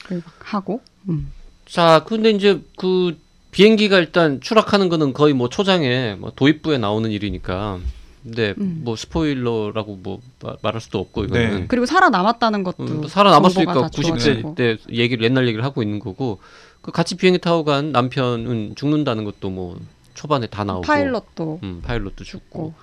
막 0.09 0.23
하고 0.39 0.81
음. 1.09 1.31
자, 1.65 2.03
근데 2.07 2.31
이제 2.31 2.61
그 2.77 3.17
비행기가 3.51 3.99
일단 3.99 4.41
추락하는 4.41 4.89
거는 4.89 5.13
거의 5.13 5.33
뭐 5.33 5.49
초장에 5.49 6.15
뭐 6.15 6.31
도입부에 6.35 6.77
나오는 6.77 7.09
일이니까. 7.09 7.79
근데 8.25 8.53
음. 8.57 8.81
뭐 8.83 8.95
스포일러라고 8.95 9.99
뭐 10.01 10.19
마- 10.41 10.55
말할 10.61 10.81
수도 10.81 10.99
없고 10.99 11.25
이거는 11.25 11.59
네. 11.61 11.65
그리고 11.67 11.85
살아남았다는 11.85 12.63
것도 12.63 12.83
음, 12.83 13.07
살아남았으니까 13.07 13.73
정보가 13.73 13.89
다 13.89 14.01
90세 14.01 14.17
주어지고. 14.19 14.55
때 14.55 14.77
얘기를 14.91 15.23
옛날 15.23 15.47
얘기를 15.47 15.63
하고 15.63 15.83
있는 15.83 15.99
거고 15.99 16.39
그 16.81 16.91
같이 16.91 17.15
비행기 17.15 17.39
타고 17.39 17.63
간 17.63 17.91
남편은 17.91 18.73
죽는다는 18.75 19.23
것도 19.25 19.49
뭐 19.51 19.79
초반에 20.15 20.47
다 20.47 20.63
나오고 20.63 20.81
파일럿도 20.81 21.59
음, 21.63 21.81
파일럿도 21.83 22.23
죽고 22.23 22.73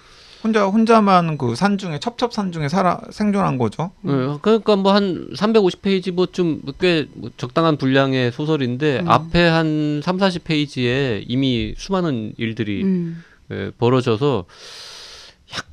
혼자 0.44 0.64
혼자만 0.66 1.38
그 1.38 1.54
산 1.54 1.78
중에 1.78 1.98
첩첩 2.00 2.32
산 2.32 2.50
중에 2.52 2.68
살아 2.68 3.00
생존한 3.10 3.58
거죠. 3.58 3.92
네, 4.02 4.12
그러니까 4.42 4.74
뭐 4.76 4.92
한 4.92 5.28
350페이지 5.36 6.10
뭐 6.12 6.26
좀 6.26 6.62
꽤 6.80 7.06
적당한 7.36 7.76
분량의 7.76 8.32
소설인데 8.32 9.00
음. 9.00 9.08
앞에 9.08 9.40
한 9.48 10.00
3, 10.04 10.18
40페이지에 10.18 11.24
이미 11.28 11.74
수많은 11.78 12.32
일들이 12.38 12.82
음. 12.82 13.22
예, 13.52 13.70
벌어져서 13.78 14.44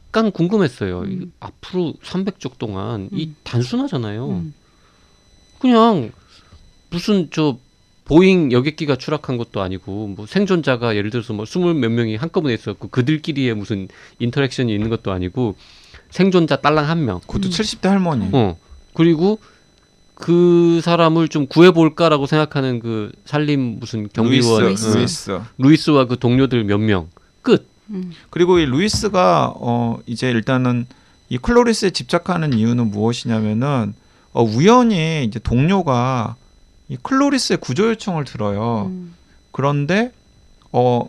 약간 0.10 0.32
궁금했어요. 0.32 1.05
이 1.05 1.14
음. 1.14 1.32
앞으로 1.39 1.93
300쪽 2.03 2.57
동안 2.57 3.10
이 3.12 3.28
음. 3.28 3.36
단순하잖아요. 3.43 4.28
음. 4.28 4.53
그냥 5.60 6.12
무슨 6.89 7.30
저 7.32 7.57
보잉 8.05 8.51
여객기가 8.51 8.95
추락한 8.95 9.38
것도 9.38 9.62
아니고 9.62 10.07
뭐 10.07 10.26
생존자가 10.26 10.95
예를 10.95 11.12
들어서 11.12 11.34
뭐 11.34 11.45
스물 11.45 11.76
몇 11.76 11.91
명이 11.91 12.16
한꺼번에 12.16 12.55
있었고 12.55 12.88
그들끼리의 12.88 13.53
무슨 13.53 13.88
interaction이 14.17 14.73
있는 14.74 14.89
것도 14.89 15.12
아니고 15.12 15.55
생존자 16.10 16.55
딸랑 16.55 16.89
한 16.89 17.05
명. 17.05 17.20
그것도 17.20 17.49
음. 17.49 17.51
70대 17.51 17.88
할머니. 17.88 18.30
어. 18.32 18.57
그리고 18.95 19.38
그 20.16 20.82
사람을 20.84 21.28
좀 21.28 21.45
구해볼까라고 21.45 22.26
생각하는 22.26 22.80
그 22.80 23.12
산림 23.25 23.80
무슨 23.80 24.10
경비원 24.12 24.64
루이스, 24.64 24.88
어, 24.89 24.95
루이스. 24.95 25.39
루이스와 25.60 26.05
그 26.05 26.18
동료들 26.18 26.64
몇 26.64 26.80
명. 26.80 27.10
끝. 27.43 27.68
음. 27.91 28.11
그리고 28.29 28.59
이 28.59 28.65
루이스가 28.65 29.53
어 29.55 29.99
이제 30.05 30.29
일단은 30.29 30.85
이 31.29 31.37
클로리스에 31.37 31.91
집착하는 31.91 32.53
이유는 32.53 32.91
무엇이냐면은 32.91 33.93
어, 34.33 34.43
우연히 34.43 35.23
이제 35.25 35.39
동료가 35.39 36.35
이 36.87 36.97
클로리스의 37.01 37.57
구조 37.57 37.89
요청을 37.89 38.25
들어요. 38.25 38.87
음. 38.87 39.15
그런데 39.51 40.11
어 40.71 41.07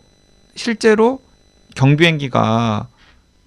실제로 0.55 1.21
경비행기가 1.75 2.89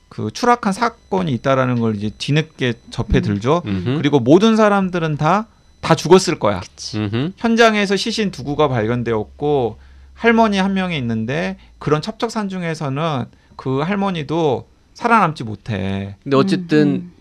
그 0.09 0.29
추락한 0.31 0.73
사건이 0.73 1.31
있다라는 1.33 1.79
걸 1.79 1.95
이제 1.95 2.11
뒤늦게 2.17 2.73
접해 2.91 3.17
음. 3.17 3.21
들죠. 3.21 3.61
음흠. 3.65 3.97
그리고 3.97 4.19
모든 4.19 4.55
사람들은 4.55 5.17
다 5.17 5.47
다 5.83 5.95
죽었을 5.95 6.39
거야. 6.39 6.61
현장에서 7.35 7.97
시신 7.97 8.31
두 8.31 8.45
구가 8.45 8.69
발견되었고 8.69 9.77
할머니 10.13 10.57
한 10.57 10.73
명이 10.73 10.97
있는데 10.97 11.57
그런 11.83 12.01
첩적산 12.01 12.47
중에서는 12.47 13.25
그 13.57 13.79
할머니도 13.79 14.69
살아남지 14.93 15.43
못해. 15.43 16.15
근데 16.23 16.37
어쨌든 16.37 16.87
음, 16.87 17.13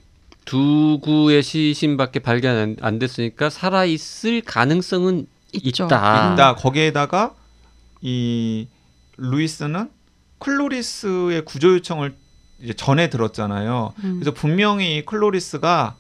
두 0.45 1.01
구의 1.03 1.43
시신밖에 1.43 2.21
발견 2.21 2.57
안, 2.57 2.77
안 2.81 3.01
됐으니까 3.01 3.51
살아 3.51 3.85
있을 3.85 4.41
가능성은 4.41 5.27
있죠. 5.55 5.87
있다. 5.87 6.35
있다. 6.35 6.55
거기에다가 6.55 7.35
이 8.03 8.69
루이스는 9.17 9.91
클로리스의 10.39 11.45
구조 11.45 11.75
요청을 11.75 12.15
이제 12.63 12.73
전에 12.73 13.11
들었잖아요. 13.11 13.95
음. 14.05 14.21
그래서 14.21 14.33
분명히 14.33 14.99
이 14.99 15.05
클로리스가 15.05 15.97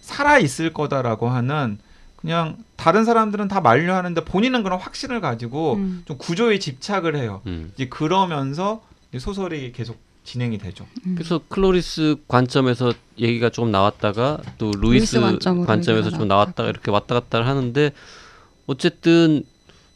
살아 0.00 0.38
있을 0.38 0.72
거다라고 0.72 1.28
하는 1.28 1.76
그냥 2.20 2.56
다른 2.76 3.04
사람들은 3.04 3.46
다 3.48 3.60
만류하는데 3.60 4.24
본인은 4.24 4.64
그런 4.64 4.78
확신을 4.78 5.20
가지고 5.20 5.74
음. 5.74 6.02
좀 6.04 6.18
구조에 6.18 6.58
집착을 6.58 7.16
해요. 7.16 7.42
음. 7.46 7.70
이제 7.74 7.88
그러면서 7.88 8.82
이제 9.10 9.20
소설이 9.20 9.72
계속 9.72 9.98
진행이 10.24 10.58
되죠. 10.58 10.86
음. 11.06 11.14
그래서 11.14 11.40
클로리스 11.48 12.16
관점에서 12.26 12.92
얘기가 13.18 13.50
좀 13.50 13.70
나왔다가 13.70 14.38
또 14.58 14.72
루이스 14.72 15.16
루이스 15.16 15.64
관점에서 15.64 16.10
좀 16.10 16.26
나왔다가. 16.26 16.34
나왔다가 16.34 16.68
이렇게 16.68 16.90
왔다 16.90 17.14
갔다 17.14 17.46
하는데 17.46 17.92
어쨌든 18.66 19.44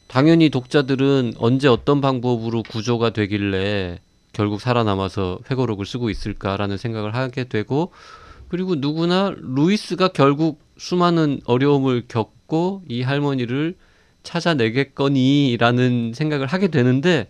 당연히 0.06 0.48
독자들은 0.48 1.34
언제 1.38 1.68
어떤 1.68 2.00
방법으로 2.00 2.62
구조가 2.62 3.10
되길래 3.10 3.98
결국 4.32 4.60
살아남아서 4.60 5.40
회고록을 5.50 5.86
쓰고 5.86 6.08
있을까라는 6.08 6.76
생각을 6.78 7.14
하게 7.14 7.44
되고 7.44 7.92
그리고 8.48 8.74
누구나 8.76 9.34
루이스가 9.36 10.08
결국 10.08 10.60
수많은 10.82 11.40
어려움을 11.44 12.06
겪고 12.08 12.82
이 12.88 13.02
할머니를 13.02 13.76
찾아내겠거니라는 14.24 16.12
생각을 16.12 16.48
하게 16.48 16.66
되는데 16.68 17.28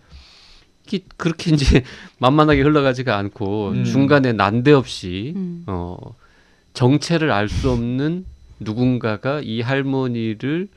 그렇게 1.17 1.51
이제 1.51 1.83
만만하게 2.17 2.63
흘러가지가 2.63 3.15
않고 3.15 3.69
음. 3.69 3.83
중간에 3.83 4.33
난데없이 4.33 5.33
음. 5.35 5.63
어 5.67 5.95
정체를 6.73 7.31
알 7.31 7.47
수 7.47 7.69
없는 7.69 8.25
누군가가 8.59 9.39
이 9.43 9.61
할머니를 9.61 10.67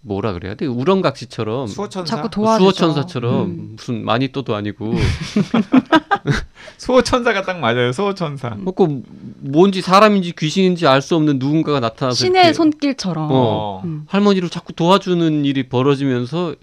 뭐라 0.00 0.32
그래야 0.32 0.56
돼 0.56 0.66
우렁각시처럼 0.66 1.68
수호천사. 1.68 2.16
자꾸 2.16 2.28
도와주죠. 2.30 2.64
수호천사처럼 2.72 3.44
음. 3.44 3.72
무슨 3.76 4.04
마니또도 4.04 4.56
아니고 4.56 4.92
수호천사가 6.82 7.42
딱 7.42 7.60
맞아요. 7.60 7.92
수호천사. 7.92 8.48
음. 8.48 8.64
그 8.74 9.02
뭔지 9.38 9.80
사람인지 9.80 10.32
귀신인지 10.36 10.86
알 10.88 11.00
수 11.00 11.14
없는 11.14 11.38
누군가가 11.38 11.78
나타나서 11.78 12.16
신의 12.16 12.42
이렇게 12.42 12.52
손길처럼. 12.54 13.28
어. 13.30 13.82
음. 13.84 14.04
할머니를 14.08 14.48
자꾸 14.48 14.72
도와주는 14.72 15.44
일이 15.44 15.68
벌어지면서 15.68 16.54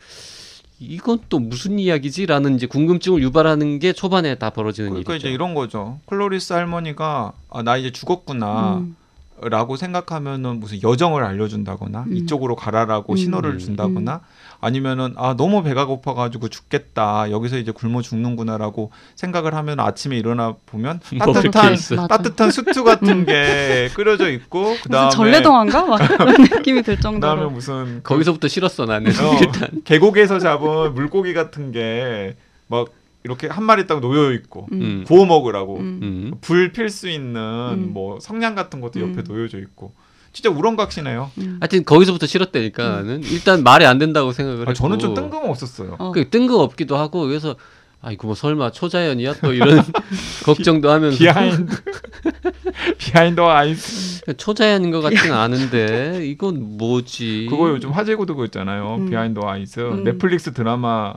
이건 0.81 1.19
또 1.29 1.39
무슨 1.39 1.79
이야기지라는 1.79 2.55
이제 2.55 2.65
궁금증을 2.67 3.21
유발하는 3.21 3.79
게 3.79 3.93
초반에 3.93 4.35
다 4.35 4.49
벌어지는 4.49 4.89
그러니까 4.91 5.13
일이죠. 5.13 5.27
이제 5.27 5.33
이런 5.33 5.53
거죠. 5.53 5.99
클로리스 6.05 6.51
할머니가 6.53 7.31
아, 7.49 7.63
나 7.63 7.77
이제 7.77 7.91
죽었구나. 7.91 8.77
음. 8.77 8.95
라고 9.41 9.77
생각하면은 9.77 10.59
무슨 10.59 10.81
여정을 10.83 11.23
알려준다거나 11.23 12.05
음. 12.07 12.13
이쪽으로 12.15 12.55
가라라고 12.55 13.13
음. 13.13 13.17
신호를 13.17 13.51
음. 13.51 13.57
준다거나 13.59 14.21
아니면은 14.59 15.13
아 15.15 15.35
너무 15.37 15.63
배가 15.63 15.85
고파가지고 15.85 16.49
죽겠다 16.49 17.31
여기서 17.31 17.57
이제 17.57 17.71
굶어 17.71 18.01
죽는구나라고 18.01 18.91
생각을 19.15 19.53
하면 19.53 19.79
아침에 19.79 20.17
일어나 20.17 20.55
보면 20.65 20.99
따뜻한. 21.19 21.75
따뜻한 22.09 22.51
수트 22.51 22.83
같은 22.83 23.25
게 23.25 23.89
끓여져 23.93 24.29
있고 24.31 24.61
무슨 24.63 24.81
그다음에 24.83 25.11
전래동화인가? 25.11 25.85
막 25.85 25.97
그런 26.05 26.41
느낌이 26.43 26.81
들 26.83 26.97
그다음에 26.97 27.19
정도로. 27.19 27.49
무슨 27.49 28.01
그 28.03 28.13
거기서부터 28.13 28.49
싫었어 28.49 28.85
나는 28.85 29.11
어, 29.11 29.37
일단 29.41 29.69
계곡에서 29.85 30.39
잡은 30.39 30.93
물고기 30.93 31.33
같은 31.33 31.71
게막 31.71 32.89
이렇게 33.23 33.47
한 33.47 33.63
마리 33.63 33.85
딱 33.85 33.99
놓여 33.99 34.31
있고 34.33 34.67
음. 34.71 34.81
음. 34.81 35.03
구워 35.05 35.25
먹으라고 35.25 35.77
음. 35.77 35.99
음. 36.01 36.33
불 36.41 36.65
필 36.65 36.89
수 36.89 37.09
있는 37.09 37.35
음. 37.37 37.89
뭐 37.93 38.19
성냥 38.19 38.55
같은 38.55 38.79
것도 38.79 39.01
옆에 39.01 39.19
음. 39.19 39.23
놓여져 39.27 39.59
있고 39.59 39.93
진짜 40.31 40.49
우렁각시네요. 40.49 41.31
음. 41.39 41.57
하여튼 41.59 41.83
거기서부터 41.83 42.27
싫었다니까 42.27 42.87
나는 42.87 43.23
일단 43.23 43.63
말이 43.63 43.85
안 43.85 43.97
된다고 43.97 44.31
생각을 44.31 44.61
했고 44.61 44.71
아, 44.71 44.73
저는 44.73 44.99
좀 44.99 45.13
뜬금없었어요. 45.13 45.95
어. 45.99 46.11
그 46.11 46.29
뜬금없기도 46.29 46.95
하고 46.95 47.21
그래서 47.23 47.55
아이고 48.01 48.27
뭐 48.27 48.35
설마 48.35 48.71
초자연이야 48.71 49.33
또 49.41 49.53
이런 49.53 49.83
걱정도 50.45 50.89
하면서 50.89 51.17
Behind 51.17 51.75
Behind 52.97 53.41
Her 53.41 53.82
Eyes 53.82 54.37
초자연인 54.37 54.91
것 54.91 55.01
같지는 55.01 55.35
않은데 55.35 56.21
이건 56.25 56.77
뭐지 56.77 57.47
그거 57.49 57.69
요즘 57.71 57.91
화제가 57.91 58.25
되고 58.25 58.45
있잖아요. 58.45 58.95
음. 58.95 59.09
Behind 59.09 59.41
아이스 59.43 59.81
음. 59.81 60.03
넷플릭스 60.05 60.53
드라마로 60.53 61.15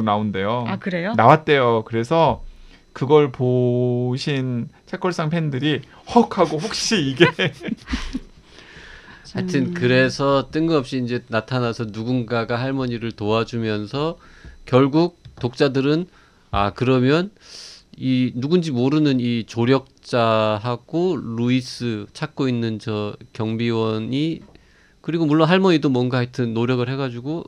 나온대요. 0.00 0.64
아 0.66 0.78
그래요? 0.78 1.12
나왔대요. 1.16 1.84
그래서 1.84 2.42
그걸 2.92 3.32
보신 3.32 4.68
책걸상 4.86 5.30
팬들이 5.30 5.82
헉 6.14 6.38
하고 6.38 6.58
혹시 6.58 7.00
이게 7.00 7.26
하여튼 9.34 9.68
음. 9.68 9.74
그래서 9.74 10.48
뜬금없이 10.50 11.02
이제 11.02 11.24
나타나서 11.28 11.86
누군가가 11.86 12.60
할머니를 12.60 13.12
도와주면서 13.12 14.18
결국 14.66 15.18
독자들은 15.40 16.06
아 16.50 16.72
그러면 16.74 17.30
이 17.96 18.32
누군지 18.34 18.70
모르는 18.70 19.20
이 19.20 19.44
조력자하고 19.44 21.16
루이스 21.16 22.06
찾고 22.12 22.48
있는 22.48 22.78
저 22.78 23.16
경비원이 23.32 24.40
그리고 25.00 25.26
물론 25.26 25.48
할머니도 25.48 25.88
뭔가 25.88 26.18
하여튼 26.18 26.54
노력을 26.54 26.86
해가지고 26.88 27.44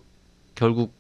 결국 0.54 0.94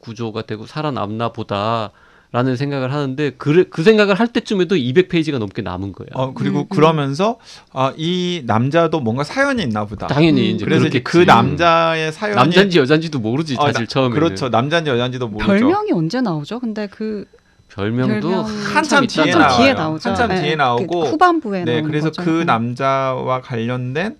구, 0.00 0.10
구조가 0.10 0.42
되고 0.42 0.66
살아남나 0.66 1.30
보다 1.30 1.90
라는 2.32 2.56
생각을 2.56 2.92
하는데 2.92 3.30
그, 3.38 3.68
그 3.70 3.82
생각을 3.82 4.16
할 4.16 4.26
때쯤에도 4.28 4.74
200페이지가 4.74 5.38
넘게 5.38 5.62
남은 5.62 5.92
거야. 5.92 6.08
어 6.12 6.34
그리고 6.34 6.58
음, 6.60 6.62
음. 6.62 6.68
그러면서 6.68 7.38
아, 7.72 7.92
이 7.96 8.42
남자도 8.44 9.00
뭔가 9.00 9.22
사연이 9.24 9.62
있나 9.62 9.84
보다. 9.86 10.06
당연히 10.08 10.50
음. 10.50 10.56
이제 10.56 10.64
그래서 10.64 10.80
그렇겠지. 10.82 11.04
그 11.04 11.18
남자의 11.18 12.12
사연이 12.12 12.36
남잔지 12.36 12.78
여잔지도 12.78 13.20
모르지 13.20 13.56
아, 13.58 13.66
사실 13.66 13.86
나- 13.86 13.86
처음에 13.86 14.14
그렇죠. 14.14 14.48
남잔지 14.48 14.90
여잔지도 14.90 15.28
모르죠. 15.28 15.46
별명이 15.50 15.92
언제 15.92 16.20
나오죠? 16.20 16.58
근데 16.58 16.88
그 16.88 17.24
별명도 17.68 18.28
별명 18.28 18.44
한참 18.74 19.06
뒤에 19.06 19.22
한참 19.24 19.40
나와요. 19.42 19.56
뒤에 19.56 19.74
나오죠. 19.74 20.08
한참 20.10 20.28
네, 20.28 20.40
뒤에 20.42 20.50
그 20.52 20.56
나오고 20.56 21.04
후반부에 21.06 21.64
네, 21.64 21.82
그래서 21.82 22.08
거죠. 22.10 22.22
그 22.22 22.40
음. 22.40 22.46
남자와 22.46 23.40
관련된 23.40 24.16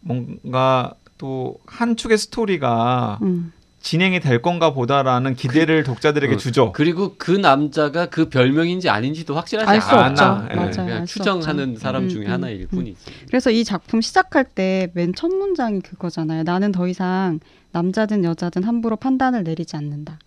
뭔가 0.00 0.92
또 1.16 1.56
한 1.66 1.96
축의 1.96 2.18
스토리가 2.18 3.18
음. 3.22 3.52
진행이 3.88 4.20
될 4.20 4.42
건가 4.42 4.74
보다라는 4.74 5.34
기대를 5.34 5.82
독자들에게 5.82 6.34
어, 6.34 6.36
주죠. 6.36 6.72
그리고 6.72 7.14
그 7.16 7.30
남자가 7.30 8.04
그 8.10 8.28
별명인지 8.28 8.90
아닌지도 8.90 9.34
확실하지 9.34 9.66
알 9.70 9.80
수 9.80 9.88
않아. 9.88 10.08
없죠. 10.10 10.48
예. 10.50 10.56
맞아요. 10.56 10.70
그냥 10.72 11.06
추정하는 11.06 11.70
없죠. 11.70 11.80
사람 11.80 12.02
음, 12.02 12.08
중에 12.10 12.26
음, 12.26 12.30
하나일 12.30 12.60
음. 12.62 12.66
뿐이지. 12.68 12.98
그래서 13.28 13.50
이 13.50 13.64
작품 13.64 14.02
시작할 14.02 14.44
때 14.44 14.88
맨 14.92 15.14
첫 15.14 15.28
문장이 15.28 15.80
그거잖아요. 15.80 16.42
나는 16.42 16.70
더 16.70 16.86
이상 16.86 17.40
남자든 17.72 18.24
여자든 18.24 18.62
함부로 18.64 18.96
판단을 18.96 19.42
내리지 19.42 19.74
않는다. 19.76 20.18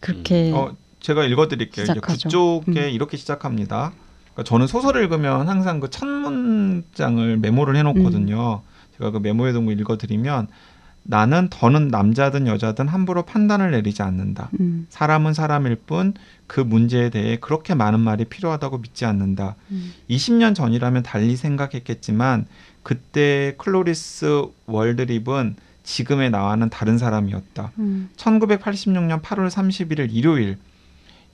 그렇게 0.00 0.52
어, 0.54 0.76
제가 1.00 1.24
읽어드릴게요. 1.24 1.86
시작하죠. 1.86 2.28
그쪽에 2.60 2.88
음. 2.88 2.90
이렇게 2.90 3.16
시작합니다. 3.16 3.92
그러니까 4.34 4.42
저는 4.44 4.66
소설을 4.66 5.02
읽으면 5.04 5.48
항상 5.48 5.80
그 5.80 5.88
첫 5.88 6.04
문장을 6.06 7.38
메모를 7.38 7.74
해놓거든요. 7.76 8.60
음. 8.62 8.70
제가 8.98 9.12
그 9.12 9.18
메모해 9.18 9.52
둔 9.52 9.62
거 9.62 9.72
읽어드리면 9.72 10.48
나는 11.08 11.48
더는 11.50 11.88
남자든 11.88 12.46
여자든 12.46 12.88
함부로 12.88 13.22
판단을 13.22 13.70
내리지 13.70 14.02
않는다. 14.02 14.50
음, 14.60 14.86
사람은 14.90 15.34
사람일 15.34 15.76
뿐 15.86 16.14
그 16.46 16.60
문제에 16.60 17.10
대해 17.10 17.36
그렇게 17.40 17.74
많은 17.74 18.00
말이 18.00 18.24
필요하다고 18.24 18.78
믿지 18.78 19.04
않는다. 19.04 19.56
음, 19.70 19.92
20년 20.08 20.54
전이라면 20.54 21.02
달리 21.02 21.36
생각했겠지만 21.36 22.46
그때 22.82 23.54
클로리스 23.58 24.44
월드립은 24.66 25.56
지금의 25.82 26.30
나와는 26.30 26.70
다른 26.70 26.98
사람이었다. 26.98 27.72
음, 27.78 28.10
1986년 28.16 29.22
8월 29.22 29.48
31일 29.48 30.12
일요일 30.12 30.56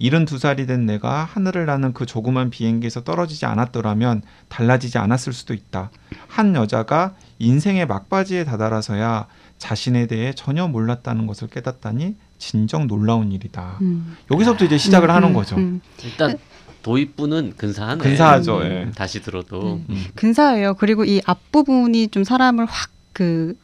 72살이 0.00 0.66
된 0.66 0.86
내가 0.86 1.24
하늘을 1.24 1.66
나는 1.66 1.92
그 1.92 2.06
조그만 2.06 2.50
비행기에서 2.50 3.04
떨어지지 3.04 3.46
않았더라면 3.46 4.22
달라지지 4.48 4.98
않았을 4.98 5.32
수도 5.32 5.54
있다. 5.54 5.90
한 6.28 6.54
여자가 6.54 7.14
인생의 7.38 7.86
막바지에 7.86 8.44
다다라서야 8.44 9.26
자신에 9.62 10.08
대해 10.08 10.32
전혀 10.34 10.66
몰랐다는 10.66 11.28
것을 11.28 11.46
깨닫다니 11.46 12.16
진정 12.36 12.88
놀라운 12.88 13.30
일이다. 13.30 13.78
음. 13.80 14.16
여기서부터 14.32 14.64
이제 14.64 14.76
시작을 14.76 15.08
음, 15.08 15.14
하는 15.14 15.28
음, 15.28 15.34
거죠. 15.34 15.54
음. 15.56 15.80
일단 16.02 16.36
도입부는 16.82 17.54
근사하네. 17.56 18.02
근사하죠. 18.02 18.58
음, 18.58 18.64
예. 18.64 18.90
다시 18.96 19.22
들어도. 19.22 19.74
음. 19.74 19.86
음. 19.88 20.04
근사해요. 20.16 20.74
그리고 20.74 21.04
이 21.04 21.22
앞부분이 21.24 22.08
좀 22.08 22.24
사람을 22.24 22.66
확그 22.66 23.54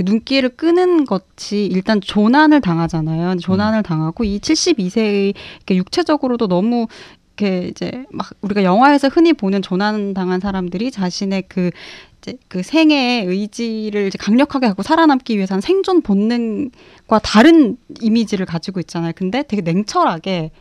눈길을 0.00 0.56
끄는 0.56 1.04
것이 1.04 1.66
일단 1.70 2.00
조난을 2.00 2.62
당하잖아요. 2.62 3.36
조난을 3.36 3.82
당하고 3.82 4.24
이 4.24 4.38
72세의 4.38 5.34
육체적으로도 5.70 6.48
너무 6.48 6.86
이렇게 7.36 7.68
이제 7.68 8.06
막 8.10 8.30
우리가 8.40 8.64
영화에서 8.64 9.08
흔히 9.08 9.34
보는 9.34 9.60
조난 9.60 10.14
당한 10.14 10.40
사람들이 10.40 10.90
자신의 10.90 11.44
그 11.48 11.70
이제 12.22 12.38
그 12.48 12.62
생애의 12.62 13.26
의지를 13.26 14.06
이제 14.06 14.16
강력하게 14.16 14.68
갖고 14.68 14.82
살아남기 14.82 15.36
위해서는 15.36 15.60
생존 15.60 16.02
본능과 16.02 17.18
다른 17.22 17.76
이미지를 18.00 18.46
가지고 18.46 18.78
있잖아요. 18.80 19.12
근데 19.16 19.42
되게 19.42 19.60
냉철하게 19.60 20.52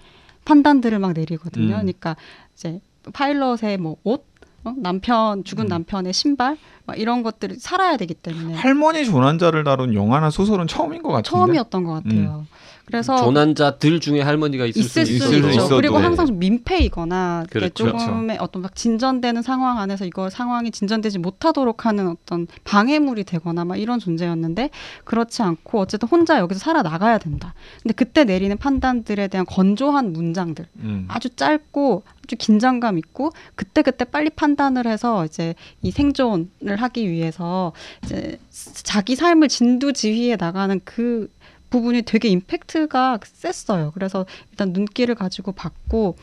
판단들을 0.44 0.98
막 0.98 1.14
내리거든요. 1.14 1.68
음. 1.68 1.70
그러니까 1.70 2.16
이제 2.56 2.82
파일럿의 3.14 3.78
뭐 3.78 3.98
옷, 4.04 4.26
어? 4.64 4.74
남편 4.76 5.44
죽은 5.44 5.66
음. 5.66 5.70
남편의 5.70 6.14
신발, 6.14 6.58
막 6.86 7.00
이런 7.00 7.22
것들을 7.22 7.58
살아야 7.60 7.96
되기 7.98 8.16
때문에 8.16 8.56
할머니 8.56 9.06
조난자를 9.06 9.64
다룬 9.64 9.94
영화나 9.94 10.32
소설은 10.32 10.66
처음인 10.66 11.04
것 11.04 11.10
같은데. 11.10 11.30
처음이었던 11.30 11.84
것 11.84 12.04
같아요. 12.04 12.48
그래서 12.92 13.16
조난자들 13.16 14.02
중에 14.02 14.22
할머니가 14.22 14.66
있을, 14.66 14.82
있을 14.82 15.06
수 15.06 15.14
있을. 15.14 15.44
수 15.44 15.50
있어도. 15.50 15.78
그리고 15.78 15.98
네. 15.98 16.04
항상 16.04 16.26
좀 16.26 16.40
민폐이거나 16.40 17.46
그렇죠. 17.50 17.86
조금의 17.86 18.38
어떤 18.40 18.62
막 18.62 18.76
진전되는 18.76 19.42
상황 19.42 19.80
안에서 19.80 20.06
이거 20.06 20.30
상황이 20.30 20.72
진전되지 20.72 21.20
못하도록 21.20 21.86
하는 21.86 22.10
어떤 22.10 22.48
방해물이 22.66 23.24
되거나 23.24 23.64
막 23.64 23.78
이런 23.78 24.00
존재였는데 24.00 24.72
그렇지 25.06 25.42
않고 25.42 25.80
어쨌든 25.80 26.10
혼자 26.10 26.38
여기서 26.40 26.60
살아 26.60 26.82
나가야 26.82 27.18
된다. 27.18 27.54
근데 27.82 27.94
그때 27.94 28.26
내리는 28.26 28.56
판단들에 28.58 29.30
대한 29.30 29.46
건조한 29.46 30.12
문장들 30.12 30.66
음. 30.80 31.06
아주 31.08 31.30
짧고 31.30 32.04
아주 32.26 32.36
긴장감 32.38 32.98
있고 32.98 33.32
그때 33.56 33.82
그때 33.82 34.04
빨리 34.04 34.30
판단을 34.30 34.86
해서 34.86 35.26
이제 35.26 35.56
이 35.82 35.92
생존을 35.92 36.76
하기 36.78 37.10
위해서 37.10 37.72
이제 38.04 38.38
자기 38.50 39.16
삶을 39.16 39.48
진두지휘해 39.48 40.36
나가는 40.36 40.80
그 40.84 41.30
부분이 41.72 42.04
되게 42.04 42.28
임팩트가 42.30 43.20
셌어요. 43.24 43.92
그래서 43.96 44.28
일단 44.52 44.74
눈길을 44.74 45.16
가지고 45.16 45.54
봤고, 45.54 46.16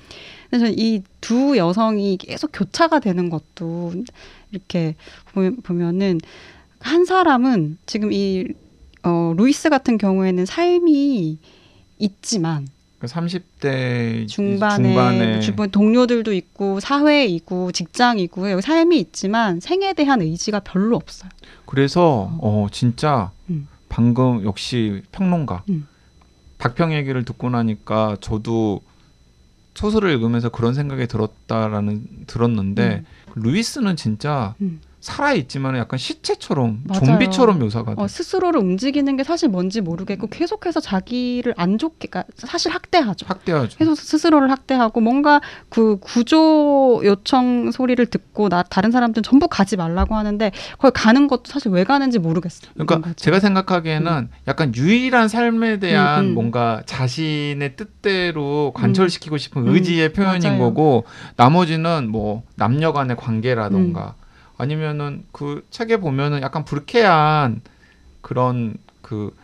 저는 0.53 0.79
이두 0.79 1.57
여성이 1.57 2.17
계속 2.17 2.51
교차가 2.53 3.01
되는 3.01 3.29
것도 3.29 3.93
이렇게 4.53 4.95
보면, 5.33 5.57
보면은 5.63 6.21
한 6.79 7.05
사람은 7.05 7.79
지금 7.87 8.13
이 8.13 8.47
어, 9.03 9.35
루이스 9.37 9.71
같은 9.71 9.99
경우에는 9.99 10.47
삶이 10.47 11.39
있지만 11.99 12.69
그 12.99 13.07
30대 13.07 14.27
중반에, 14.27 14.83
중반에 14.83 15.41
주변 15.41 15.71
동료들도 15.71 16.33
있고 16.33 16.81
사회이고 16.81 17.71
직장이고 17.71 18.51
여기 18.51 18.63
삶이 18.63 18.99
있지만 18.99 19.61
생에 19.61 19.93
대한 19.93 20.21
의지가 20.21 20.61
별로 20.61 20.97
없어요. 20.97 21.31
그래서 21.65 22.37
어 22.41 22.67
진짜 22.73 23.31
음. 23.51 23.69
방금 23.99 24.45
역시 24.45 25.03
평론가 25.11 25.65
음. 25.71 25.89
박평 26.59 26.93
얘기를 26.93 27.25
듣고 27.25 27.51
나니까 27.51 28.17
저도 28.21 28.81
소설을 29.75 30.11
읽으면서 30.11 30.51
그런 30.51 30.73
생각이 30.73 31.09
들었다라는 31.09 32.27
들었는데 32.29 33.03
루이스는 33.35 33.97
진짜 33.97 34.55
음. 34.61 34.81
살아 35.01 35.33
있지만 35.33 35.77
약간 35.77 35.97
시체처럼 35.97 36.81
맞아요. 36.85 37.05
좀비처럼 37.05 37.59
묘사가 37.61 37.95
돼. 37.95 38.03
어, 38.03 38.09
스스로를 38.09 38.61
움직이는 38.61 39.17
게 39.17 39.23
사실 39.23 39.49
뭔지 39.49 39.81
모르겠고 39.81 40.27
계속해서 40.27 40.81
자기를 40.81 41.55
안 41.57 41.79
좋게, 41.79 42.09
그러니까 42.09 42.31
사실 42.35 42.73
학대하죠. 42.73 43.27
확대하죠. 43.29 43.79
계속 43.79 43.95
스스로를 43.95 44.51
학대하고 44.51 45.01
뭔가 45.01 45.41
그 45.69 45.99
구조 46.01 47.01
요청 47.05 47.71
소리를 47.71 48.05
듣고 48.07 48.49
나 48.49 48.65
다른 48.65 48.91
사람들은 48.91 49.23
전부 49.23 49.47
가지 49.47 49.77
말라고 49.77 50.17
하는데 50.17 50.51
거기 50.79 50.93
가는 50.93 51.29
것도 51.29 51.45
사실 51.47 51.71
왜 51.71 51.85
가는지 51.85 52.19
모르겠어요. 52.19 52.73
그러니까 52.75 53.13
제가 53.15 53.39
생각하기에는 53.39 54.29
약간 54.49 54.75
유일한 54.75 55.29
삶에 55.29 55.79
대한 55.79 56.25
음, 56.25 56.29
음. 56.31 56.35
뭔가 56.35 56.83
자신의 56.87 57.77
뜻대로 57.77 58.73
관철시키고 58.75 59.39
싶은 59.39 59.63
음, 59.63 59.75
의지의 59.75 60.13
표현인 60.13 60.43
맞아요. 60.51 60.59
거고 60.59 61.05
나머지는 61.37 62.09
뭐 62.11 62.43
남녀 62.57 62.93
간의 62.93 63.17
관계라던가 63.17 64.15
음. 64.18 64.18
아니면은 64.59 65.25
그 65.33 65.65
책에 65.71 65.97
보면은 65.99 66.43
약간 66.43 66.65
불쾌한 66.65 67.61
그런 68.21 68.75
그 69.01 69.35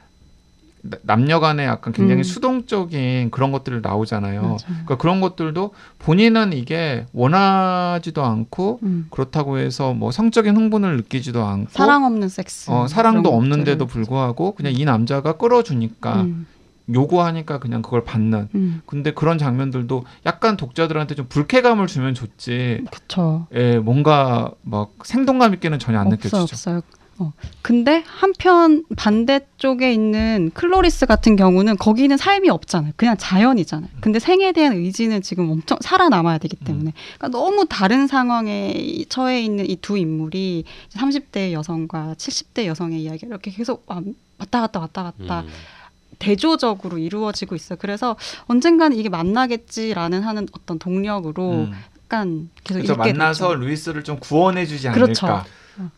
나- 0.83 0.99
남녀 1.03 1.41
간의 1.41 1.65
약간 1.67 1.95
굉장히 1.95 2.21
음. 2.21 2.25
수동적인 2.25 3.31
그런 3.31 3.53
것들을 3.53 3.81
나오잖아요. 3.81 4.43
맞아요. 4.43 4.57
그러니까 4.67 4.97
그런 4.99 5.23
것들도 5.23 5.73
본인은 6.01 6.53
이게 6.53 7.07
원하지도 7.15 8.23
않고 8.23 8.81
음. 8.83 9.07
그렇다고 9.11 9.57
해서 9.57 9.95
뭐 9.95 10.11
성적인 10.11 10.55
흥분을 10.55 10.97
느끼지도 10.99 11.43
않고 11.43 11.71
사랑 11.71 12.05
없는 12.05 12.29
섹스. 12.29 12.71
어, 12.71 12.87
사랑도 12.87 13.31
없는데도. 13.35 13.87
불구하고 13.87 14.55
그냥 14.57 14.75
이 14.75 14.85
남자가 14.85 15.39
끌어주니까 15.39 16.23
음, 16.23 16.47
요구하니까 16.93 17.59
그냥 17.61 17.83
그걸 17.83 18.05
받는. 18.05 18.49
음, 18.55 18.83
근데 18.87 19.13
그런 19.13 19.39
장면들도 19.39 20.05
약간 20.27 20.57
독자들한테 20.57 21.15
좀 21.15 21.27
불쾌감을 21.29 21.87
주면 21.87 22.15
좋지. 22.15 22.85
그쵸. 22.91 23.47
예, 23.55 23.79
뭔가 23.79 24.51
막 24.63 24.91
생동감 25.05 25.55
있게는 25.55 25.79
전혀 25.79 25.99
안 25.99 26.07
없어요, 26.09 26.17
느껴지죠. 26.17 26.37
없어요. 26.43 26.83
어. 27.21 27.33
근데 27.63 28.03
한편 28.09 28.83
반대쪽에 28.97 29.93
있는 29.95 30.51
클로리스 30.53 31.07
같은 31.07 31.37
경우는 31.37 31.77
거기는 31.77 32.15
삶이 32.17 32.51
없잖아요. 32.51 32.93
그냥 32.97 33.17
자연이잖아요. 33.17 33.89
근데 34.01 34.19
생에 34.19 34.51
대한 34.51 34.73
의지는 34.77 35.23
지금 35.23 35.49
엄청 35.49 35.79
살아남아야 35.81 36.39
되기 36.39 36.57
음. 36.63 36.65
때문에. 36.65 36.93
그러니까 37.17 37.29
너무 37.39 37.67
다른 37.69 38.09
상황에 38.09 39.05
처해 39.09 39.43
있는 39.43 39.65
이 39.71 39.77
두 39.77 39.97
인물이 39.97 40.65
30대 40.91 41.53
여성과 41.53 42.15
70대 42.19 42.67
여성의 42.67 43.01
이야기를 43.03 43.29
이렇게 43.29 43.51
계속 43.53 43.85
와- 43.87 44.03
왔다 44.39 44.61
갔다 44.63 44.81
왔다 44.81 45.03
갔다 45.05 45.41
음. 45.43 45.47
대조적으로 46.19 46.99
이루어지고 46.99 47.55
있어요. 47.55 47.79
그래서 47.81 48.17
언젠가는 48.47 48.97
이게 48.97 49.09
만나겠지라는 49.09 50.23
하는 50.23 50.49
어떤 50.53 50.79
동력으로 50.79 51.51
음. 51.51 51.73
약간 52.05 52.51
계속 52.63 52.81
그래서 52.81 52.97
만나서 52.97 53.49
되죠. 53.49 53.61
루이스를 53.61 54.05
좀 54.05 54.19
구원해주지 54.19 54.89
않을까. 54.89 55.05
그렇죠. 55.05 55.45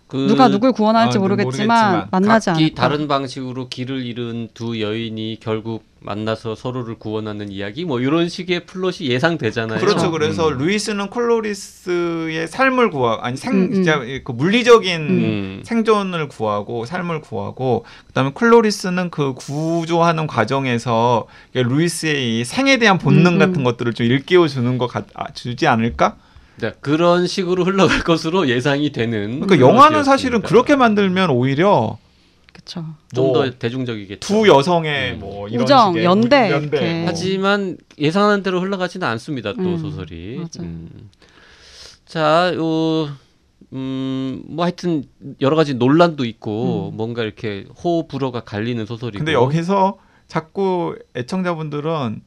그 0.08 0.16
누가 0.16 0.48
누굴 0.48 0.72
구원할지 0.72 1.18
아, 1.18 1.20
모르겠지만, 1.20 1.90
모르겠지만 1.90 2.08
만나지 2.10 2.50
않을까. 2.50 2.74
다른 2.74 3.08
방식으로 3.08 3.68
길을 3.68 4.04
잃은 4.06 4.48
두 4.54 4.80
여인이 4.80 5.38
결국 5.40 5.84
만나서 6.00 6.54
서로를 6.54 6.94
구원하는 6.94 7.50
이야기 7.50 7.84
뭐 7.84 8.00
이런 8.00 8.28
식의 8.28 8.66
플롯이 8.66 9.08
예상되잖아요. 9.08 9.80
그렇죠. 9.80 10.12
그래서 10.12 10.48
음. 10.48 10.58
루이스는 10.58 11.10
콜로리스의 11.10 12.46
삶을 12.46 12.90
구하 12.90 13.18
아니 13.22 13.36
생 13.36 13.54
음, 13.54 13.62
음. 13.64 13.72
진짜 13.72 13.98
그 14.22 14.32
물리적인 14.32 15.00
음. 15.00 15.62
생존을 15.64 16.28
구하고 16.28 16.86
삶을 16.86 17.22
구하고 17.22 17.84
그다음에 18.06 18.30
클로리스는 18.34 19.10
그 19.10 19.34
구조하는 19.34 20.28
과정에서 20.28 21.26
루이스의 21.54 22.40
이 22.40 22.44
생에 22.44 22.78
대한 22.78 22.98
본능 22.98 23.32
음, 23.32 23.34
음. 23.34 23.38
같은 23.38 23.64
것들을 23.64 23.92
좀 23.94 24.06
일깨워 24.06 24.46
주는 24.46 24.78
것 24.78 24.86
같, 24.86 25.06
아, 25.14 25.32
주지 25.32 25.66
않을까? 25.66 26.16
네, 26.60 26.72
그런 26.80 27.26
식으로 27.26 27.64
흘러갈 27.64 28.02
것으로 28.02 28.48
예상이 28.48 28.90
되는. 28.90 29.40
그러니까 29.40 29.58
영화는. 29.60 30.04
사실은 30.04 30.40
그렇게 30.42 30.74
만들면 30.76 31.30
오히려 31.30 31.98
그쵸. 32.52 32.84
좀더 33.14 33.32
뭐 33.40 33.50
대중적이겠죠. 33.50 34.26
두 34.26 34.48
여성의 34.48 35.12
음. 35.14 35.18
뭐 35.20 35.48
이런 35.48 35.62
우정, 35.62 35.92
식의 35.92 36.04
연대, 36.04 36.52
우- 36.52 36.62
이렇게. 36.62 36.94
뭐. 37.00 37.04
하지만 37.08 37.76
예상한 37.98 38.42
대로 38.42 38.60
흘러가지는 38.60 39.06
않습니다. 39.06 39.52
또 39.52 39.60
음, 39.60 39.78
소설이. 39.78 40.42
음. 40.60 41.10
자, 42.06 42.52
요, 42.54 43.08
음, 43.72 44.42
뭐 44.46 44.64
하여튼 44.64 45.04
여러 45.40 45.56
가지 45.56 45.74
논란도 45.74 46.24
있고 46.24 46.90
음. 46.92 46.96
뭔가 46.96 47.22
이렇게 47.22 47.66
호 47.84 48.06
불호가 48.08 48.40
갈리는 48.40 48.84
소설이고. 48.86 49.18
근데 49.18 49.32
여기서 49.34 49.98
자꾸 50.26 50.96
애청자분들은 51.14 52.20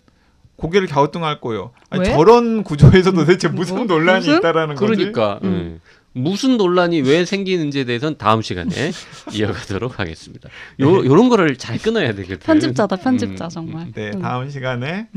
고개를 0.60 0.88
갸우뚱할 0.88 1.40
거예요. 1.42 1.72
아니, 1.90 2.08
왜? 2.08 2.14
저런 2.14 2.64
구조에서 2.64 3.12
도대체 3.12 3.48
무슨 3.48 3.78
뭐? 3.78 3.86
논란이 3.86 4.20
무슨? 4.20 4.38
있다라는 4.38 4.76
거지? 4.76 4.96
그러니까 4.96 5.40
음. 5.44 5.48
음. 5.48 5.82
무슨 6.12 6.58
논란이 6.58 7.02
왜 7.02 7.24
생기는지에 7.24 7.86
대해서는 7.86 8.18
다음 8.18 8.42
시간에 8.42 8.70
이어가도록 9.34 10.00
하겠습니다. 10.00 10.50
요 10.82 11.06
요런 11.06 11.30
거를 11.30 11.56
잘 11.58 11.78
끊어야 11.78 12.14
되거든. 12.14 12.40
편집자다 12.40 12.98
편집자 12.98 13.46
음, 13.46 13.50
정말. 13.50 13.92
네, 13.94 14.12
음. 14.14 14.22
다음 14.22 14.50
시간에 14.50 15.08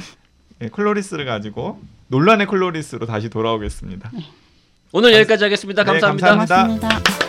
예, 0.61 0.69
클로리스를 0.69 1.25
가지고 1.25 1.81
논란의 2.09 2.47
클로리스로 2.47 3.07
다시 3.07 3.29
돌아오겠습니다. 3.29 4.11
오늘 4.93 5.15
여기까지 5.15 5.45
하겠습니다. 5.45 5.83
네, 5.83 5.91
감사합니다. 5.93 6.37
감사합니다. 6.37 6.89
고맙습니다. 6.89 7.22